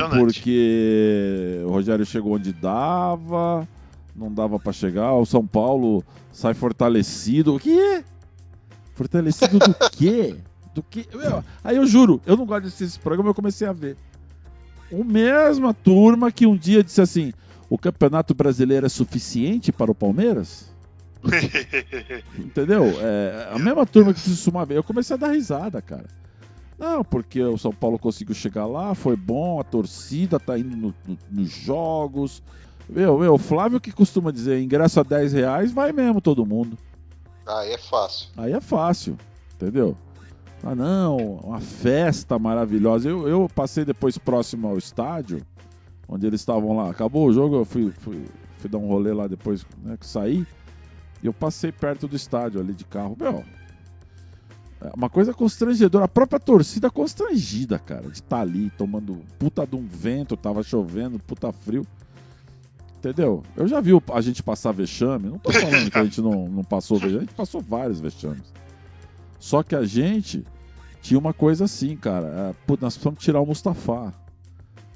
[0.10, 3.68] porque o Rogério chegou onde dava,
[4.16, 7.56] não dava pra chegar, o São Paulo sai fortalecido.
[7.56, 8.04] O quê?
[8.93, 10.38] Fortalecido do quê?
[10.74, 11.06] Do quê?
[11.14, 13.98] Meu, aí eu juro, eu não gosto de assistir esse programa, eu comecei a ver.
[14.89, 17.34] O mesma turma que um dia disse assim:
[17.70, 20.74] o Campeonato Brasileiro é suficiente para o Palmeiras?
[22.38, 22.84] Entendeu?
[23.01, 24.78] É, a mesma turma que uma vez.
[24.78, 26.05] Eu comecei a dar risada, cara.
[26.78, 30.93] Não, porque o São Paulo conseguiu chegar lá, foi bom, a torcida tá indo no-
[31.07, 32.43] no- nos jogos.
[32.89, 36.78] Meu, meu, o Flávio que costuma dizer, ingresso a 10 reais, vai mesmo todo mundo.
[37.47, 38.28] Aí é fácil.
[38.38, 39.17] Aí é fácil,
[39.55, 39.95] entendeu?
[40.63, 43.07] Ah não, uma festa maravilhosa.
[43.07, 45.45] Eu, eu passei depois próximo ao estádio,
[46.09, 46.89] onde eles estavam lá.
[46.89, 48.26] Acabou o jogo, eu fui, fui,
[48.57, 50.45] fui dar um rolê lá depois né, que saí.
[51.24, 53.16] E eu passei perto do estádio ali de carro.
[53.20, 53.43] Meu,
[54.82, 56.05] é uma coisa constrangedora.
[56.05, 61.20] A própria torcida constrangida, cara, de estar ali tomando puta de um vento, tava chovendo,
[61.20, 61.86] puta frio.
[62.97, 63.43] Entendeu?
[63.55, 65.30] Eu já vi a gente passar vexame.
[65.30, 67.18] Não tô falando que a gente não, não passou vexame.
[67.18, 68.51] A gente passou vários vexames.
[69.39, 70.43] Só que a gente
[71.01, 72.28] tinha uma coisa assim, cara.
[72.28, 74.13] É, nós precisamos tirar o Mustafa.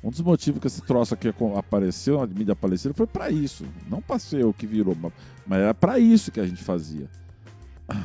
[0.04, 3.66] Um dos motivos que esse troço aqui apareceu, a mídia apareceu, foi pra isso.
[3.89, 5.12] Não pra ser o que virou, ma-
[5.45, 7.10] mas era pra isso que a gente fazia.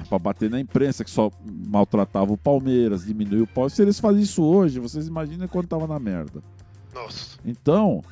[0.08, 1.30] Pra bater na imprensa que só
[1.68, 3.74] maltratava o Palmeiras, diminuiu o Palmeiras.
[3.74, 6.42] Se eles fazem isso hoje, vocês imaginam quando tava na merda.
[6.92, 7.38] Nossa.
[7.44, 8.02] Então,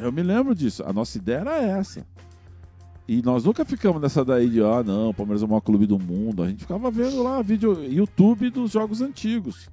[0.00, 0.82] eu me lembro disso.
[0.86, 2.06] A nossa ideia era essa.
[3.08, 5.84] E nós nunca ficamos nessa daí de, ah, não, o Palmeiras é o maior clube
[5.84, 6.44] do mundo.
[6.44, 9.68] A gente ficava vendo lá vídeo YouTube dos jogos antigos.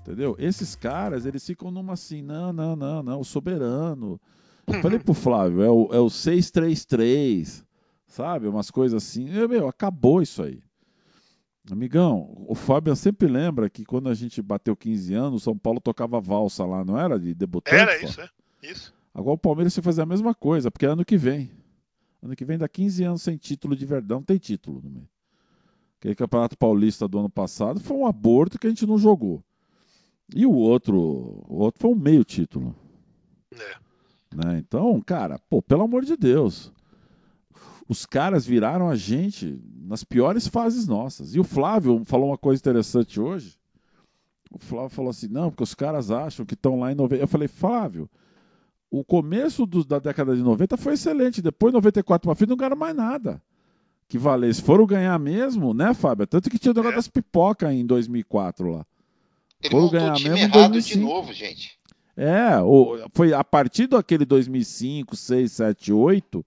[0.00, 0.36] Entendeu?
[0.38, 4.20] Esses caras, eles ficam numa assim, não, não, não, não, o soberano.
[4.66, 7.64] Eu falei pro Flávio, é o, é o 633,
[8.06, 8.46] sabe?
[8.46, 9.28] Umas coisas assim.
[9.30, 10.62] Eu, meu, acabou isso aí.
[11.70, 15.80] Amigão, o Fábio sempre lembra que quando a gente bateu 15 anos, o São Paulo
[15.80, 17.18] tocava valsa lá, não era?
[17.18, 17.76] De debutante?
[17.76, 18.28] Era isso, é.
[18.62, 18.94] Isso.
[19.12, 21.50] Agora o Palmeiras vai fazer a mesma coisa, porque é ano que vem.
[22.22, 24.14] Ano que vem dá 15 anos sem título de verdade.
[24.14, 25.08] Não tem título no meio.
[25.98, 29.42] Aquele Campeonato Paulista do ano passado foi um aborto que a gente não jogou.
[30.34, 32.74] E o outro, o outro foi um meio título.
[33.52, 33.76] É.
[34.34, 34.58] né?
[34.58, 36.72] Então, cara, pô, pelo amor de Deus.
[37.88, 41.34] Os caras viraram a gente nas piores fases nossas.
[41.34, 43.56] E o Flávio falou uma coisa interessante hoje.
[44.50, 47.22] O Flávio falou assim: não, porque os caras acham que estão lá em 90.
[47.22, 48.08] Eu falei, Flávio,
[48.90, 51.40] o começo do- da década de 90 foi excelente.
[51.40, 53.42] Depois, 94 para frente, não ganharam mais nada.
[54.06, 54.60] Que valesse.
[54.62, 56.26] Foram ganhar mesmo, né, Fábio?
[56.26, 56.96] Tanto que tinha o negócio É.
[56.96, 58.86] das pipocas em 2004 lá.
[59.62, 60.98] Ele Foram montou o time errado 2005.
[60.98, 61.78] de novo, gente.
[62.16, 62.50] É,
[63.12, 66.44] foi a partir daquele 2005, 6, 7, 8,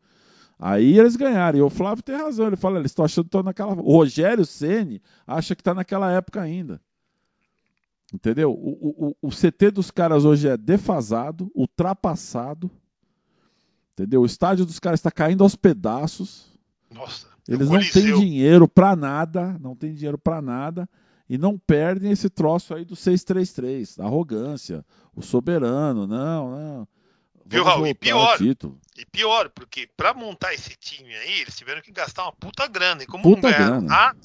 [0.59, 1.59] aí eles ganharam.
[1.59, 3.74] E o Flávio tem razão, ele fala, eles estão achando que estão naquela.
[3.74, 6.82] O Rogério Ceni acha que está naquela época ainda.
[8.14, 8.51] Entendeu?
[8.51, 12.70] O, o, o CT dos caras hoje é defasado, ultrapassado.
[13.93, 14.22] Entendeu?
[14.22, 16.51] O estádio dos caras está caindo aos pedaços.
[16.93, 17.28] Nossa.
[17.47, 20.88] Eles O não têm dinheiro pra nada, não tem dinheiro pra nada
[21.32, 26.88] e não perdem esse troço aí do 633, da arrogância, o soberano, não, não.
[27.45, 27.88] Viu, Raul?
[27.88, 28.38] E pior.
[28.41, 33.03] E pior, porque pra montar esse time aí, eles tiveram que gastar uma puta grana.
[33.03, 34.19] E como Puta não ganharam nada,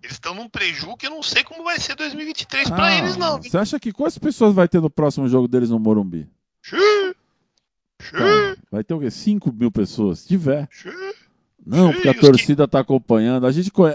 [0.00, 3.16] eles estão num preju que eu não sei como vai ser 2023 pra Ah, eles,
[3.16, 3.42] não.
[3.42, 6.30] Você acha que quantas pessoas vai ter no próximo jogo deles no Morumbi?
[6.62, 7.16] Xiii,
[8.00, 9.10] xiii, Cara, vai ter o quê?
[9.10, 10.20] 5 mil pessoas?
[10.20, 10.68] Se tiver.
[10.70, 11.23] xiii.
[11.66, 13.46] Não, porque a torcida tá acompanhando.
[13.46, 13.94] A gente conhe-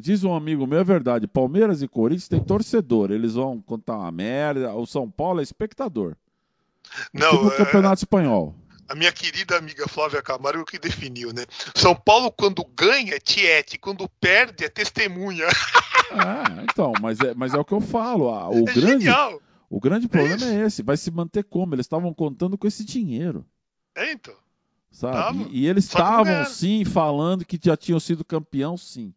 [0.00, 1.26] diz um amigo meu, é verdade.
[1.26, 3.10] Palmeiras e Corinthians tem torcedor.
[3.10, 4.72] Eles vão contar uma merda.
[4.74, 6.16] O São Paulo é espectador.
[7.12, 8.54] Não, tipo o é- Campeonato Espanhol.
[8.88, 11.44] a minha querida amiga Flávia Camargo que definiu, né?
[11.74, 15.46] São Paulo, quando ganha, é tiete, quando perde, é testemunha.
[16.10, 18.30] É, então, mas é, mas é o que eu falo.
[18.30, 19.40] ah, o, é grande, genial.
[19.70, 20.44] o grande problema isso.
[20.44, 20.82] é esse.
[20.82, 21.72] Vai se manter como?
[21.72, 23.46] Eles estavam contando com esse dinheiro,
[23.94, 24.34] É, então.
[24.90, 25.16] Sabe?
[25.16, 25.48] Tava.
[25.50, 29.12] E, e eles estavam, sim, falando que já tinham sido campeão, sim.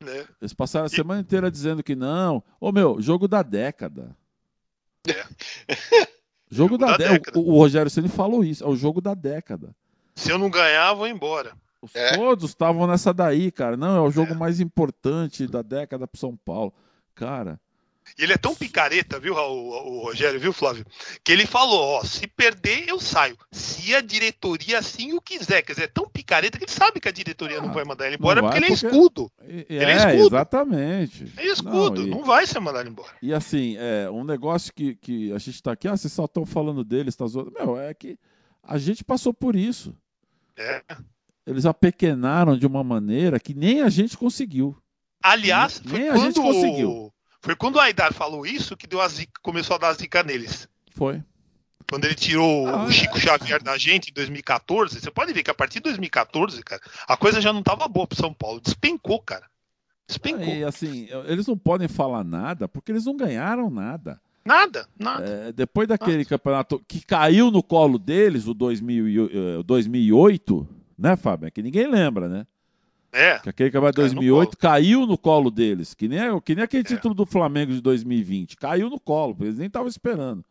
[0.00, 0.26] Né?
[0.40, 2.42] Eles passaram a E- semana inteira dizendo que não.
[2.60, 4.14] Ô, meu, jogo da década.
[6.50, 7.38] Jogo, da, da década.
[7.38, 8.62] O, o Rogério Ceni falou isso.
[8.62, 9.74] É o jogo da década.
[10.14, 11.52] Se eu não ganhar, vou embora.
[11.82, 12.16] Os- É.
[12.16, 13.76] Todos estavam nessa daí, cara.
[13.76, 14.36] Não, é o jogo É.
[14.36, 16.72] mais importante da década pro São Paulo.
[17.14, 17.60] Cara,
[18.18, 20.86] E ele é tão picareta, viu, Raul, o Rogério, viu, Flávio?
[21.24, 23.36] Que ele falou, ó, se perder, eu saio.
[23.52, 25.62] Se a diretoria assim o quiser.
[25.62, 28.06] Quer dizer, é tão picareta que ele sabe que a diretoria não Ah, vai mandar
[28.06, 29.30] ele embora não porque ele é escudo.
[29.42, 30.36] Ele é é, escudo.
[30.36, 31.32] exatamente.
[31.36, 33.12] É escudo, Não, não, e- vai ser mandado embora.
[33.20, 36.46] E assim, é um negócio que, que a gente tá aqui, ah, vocês só estão
[36.46, 37.52] falando deles, tá zoando.
[37.52, 38.18] Meu, é que
[38.62, 39.94] a gente passou por isso.
[40.56, 40.82] É.
[41.46, 44.76] Eles apequenaram de uma maneira que nem a gente conseguiu.
[45.22, 47.12] Aliás, Nem foi a quando, gente conseguiu.
[47.40, 50.22] Foi quando o Aidar falou isso que deu a zica, começou a dar a zica
[50.22, 50.68] neles.
[50.90, 51.22] Foi.
[51.88, 52.90] Quando ele tirou Ah, o.
[52.90, 56.82] Chico Xavier da gente em 2014, você pode ver que a partir de 2014, cara,
[57.06, 58.60] a coisa já não tava boa pro São Paulo.
[58.60, 59.46] Despencou, cara.
[60.08, 60.44] Despencou.
[60.44, 64.20] E assim, eles não podem falar nada porque eles não ganharam nada.
[64.44, 65.24] Nada, nada.
[65.24, 69.18] É, depois daquele campeonato que caiu no colo deles, o 2000 e,
[69.58, 71.48] eh, 2008, né, Fábio?
[71.48, 72.46] É Que ninguém lembra, né?
[73.16, 73.38] É.
[73.38, 76.64] Que aquele campeonato de Caiu no 2008 caiu no colo deles, que nem, que nem
[76.64, 76.84] aquele É.
[76.84, 78.56] título do Flamengo de 2020.
[78.56, 80.44] Caiu no colo, eles nem estavam esperando.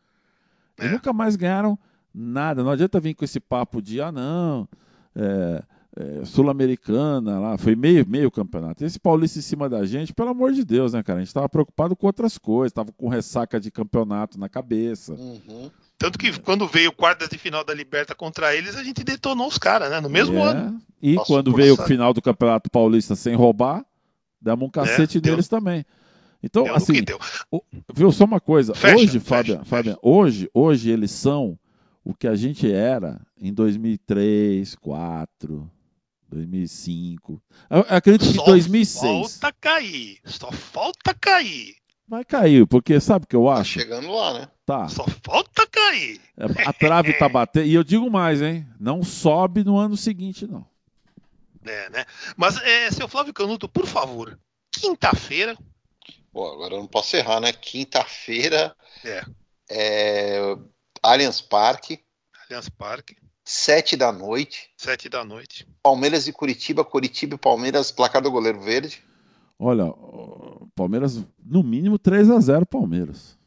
[0.78, 0.90] É.
[0.90, 1.78] nunca mais ganharam
[2.14, 2.64] nada.
[2.64, 4.68] Não adianta vir com esse papo de, ah, não,
[5.16, 5.64] é,
[5.96, 8.84] é, Sul-Americana lá, foi meio, meio campeonato.
[8.84, 11.20] Esse Paulista em cima da gente, pelo amor de Deus, né, cara?
[11.20, 15.14] A gente estava preocupado com outras coisas, estava com ressaca de campeonato na cabeça.
[15.14, 15.70] Uhum.
[15.98, 19.58] Tanto que quando veio quartas de final da Liberta contra eles, a gente detonou os
[19.58, 20.02] caras, né?
[20.02, 20.82] No mesmo É, ano.
[21.02, 23.86] E Passou quando veio o final do Campeonato Paulista sem roubar,
[24.42, 25.86] demos um cacete É, neles também.
[26.44, 27.20] Então, Deu assim, que deu.
[27.94, 28.76] Viu, só uma coisa.
[28.76, 29.64] Fecha, hoje, fecha.
[29.66, 31.58] Fabian, hoje, hoje eles são
[32.04, 35.72] o que a gente era em 2003, 2004,
[36.30, 37.42] 2005.
[37.70, 39.40] Eu, eu acredito que em Só 2006.
[39.40, 40.20] Falta cair.
[40.26, 41.76] Só falta cair.
[42.08, 43.80] Vai cair, porque sabe o que eu Tá acho?
[43.80, 44.48] chegando lá, né?
[44.66, 44.88] Tá.
[44.88, 46.22] Só falta cair.
[46.66, 47.66] A trave tá batendo.
[47.66, 48.68] E eu digo mais, hein?
[48.80, 50.66] Não sobe no ano seguinte, não.
[51.66, 52.06] É, né?
[52.38, 54.38] Mas, é, seu Flávio Canuto, por favor,
[54.72, 55.58] quinta-feira,
[56.32, 57.54] Pô, agora eu não posso errar, né?
[57.54, 58.76] Quinta-feira,
[59.06, 59.24] É.
[59.70, 60.58] é,
[61.02, 62.02] Allianz Parque,
[62.44, 64.70] Allianz Parque, sete da noite.
[64.78, 65.66] sete da noite.
[65.82, 69.02] Palmeiras e Curitiba, Curitiba e Palmeiras, placar do goleiro verde.
[69.58, 69.86] Olha,
[70.76, 73.38] Palmeiras, no mínimo 3 a 0 Palmeiras.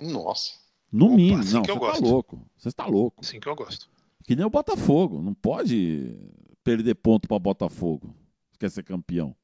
[0.00, 0.52] Nossa.
[0.90, 1.40] No Opa, mínimo.
[1.42, 2.04] assim não, que eu você tá gosto.
[2.04, 2.46] louco.
[2.56, 3.20] Você está louco.
[3.20, 3.88] Assim que eu gosto.
[4.24, 5.20] Que nem o Botafogo.
[5.22, 6.16] Não pode
[6.64, 8.14] perder ponto para Botafogo.
[8.58, 9.34] Quer ser campeão.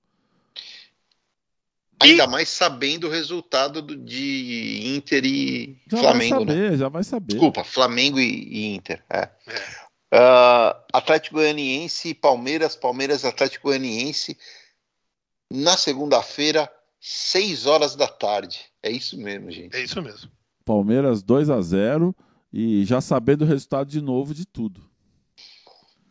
[2.01, 6.53] Ainda mais sabendo o resultado do- de Inter e Já Flamengo, vai né?
[6.65, 7.27] saber, já vai saber.
[7.33, 9.03] Desculpa, Flamengo e, e Inter.
[9.09, 9.21] É.
[9.21, 9.31] É.
[10.13, 14.37] Ah, Atlético Goianiense e Palmeiras, Palmeiras e Atlético Goianiense
[15.51, 16.71] na segunda-feira,
[17.09, 18.59] 6 horas da tarde.
[18.83, 19.77] É isso mesmo, gente.
[19.77, 20.29] É isso mesmo.
[20.65, 22.13] Palmeiras 2 a 0
[22.53, 24.83] e já sabendo o resultado de novo de tudo.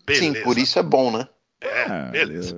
[0.06, 0.38] Beleza.
[0.38, 1.28] Sim, por isso é bom, né?
[1.60, 2.56] É, beleza.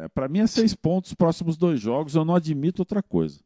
[0.00, 2.16] É, é, para mim é seis pontos os próximos dois jogos.
[2.16, 3.38] Eu não admito outra coisa.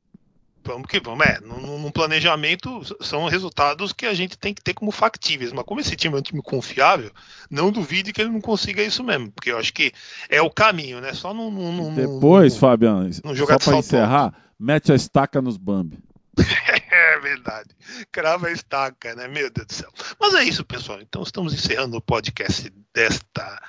[0.64, 1.26] Vamos que vamos.
[1.26, 5.52] É, no, no planejamento são resultados que a gente tem que ter como factíveis.
[5.52, 7.10] Mas como esse time é um time confiável,
[7.50, 9.30] não duvide que ele não consiga isso mesmo.
[9.32, 9.92] Porque eu acho que
[10.28, 11.12] é o caminho, né?
[11.14, 15.98] Só não Depois, não- Fabiano, só para encerrar, mete a estaca nos Bambi.
[16.92, 17.68] É verdade.
[18.10, 19.28] Crava a estaca, né?
[19.28, 19.90] Meu Deus do céu.
[20.20, 21.00] Mas é isso, pessoal.
[21.00, 23.62] Então estamos encerrando o podcast desta.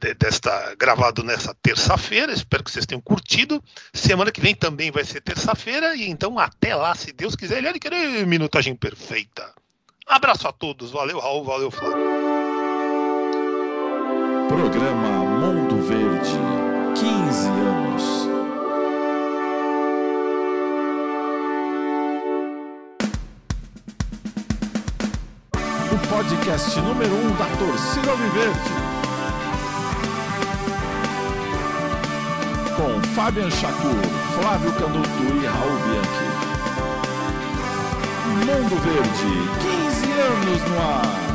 [0.00, 3.62] De- Desta gravado nessa terça-feira, espero que vocês tenham curtido.
[3.92, 7.78] Semana que vem também vai ser terça-feira, e então até lá, se Deus quiser, ele
[7.78, 9.52] querer minutagem perfeita.
[10.06, 11.96] Abraço a todos, valeu Raul, valeu Flávio.
[14.48, 15.08] Programa
[15.40, 16.30] Mundo Verde,
[16.94, 18.24] 15 anos.
[25.92, 28.83] O podcast número 1 um da torcida Alviverde.
[32.84, 33.96] Com Fabian Chacur,
[34.38, 36.28] Flávio Canuto e Raul Bianchi.
[38.44, 39.32] Mundo Verde,
[39.62, 41.33] 15 anos no ar.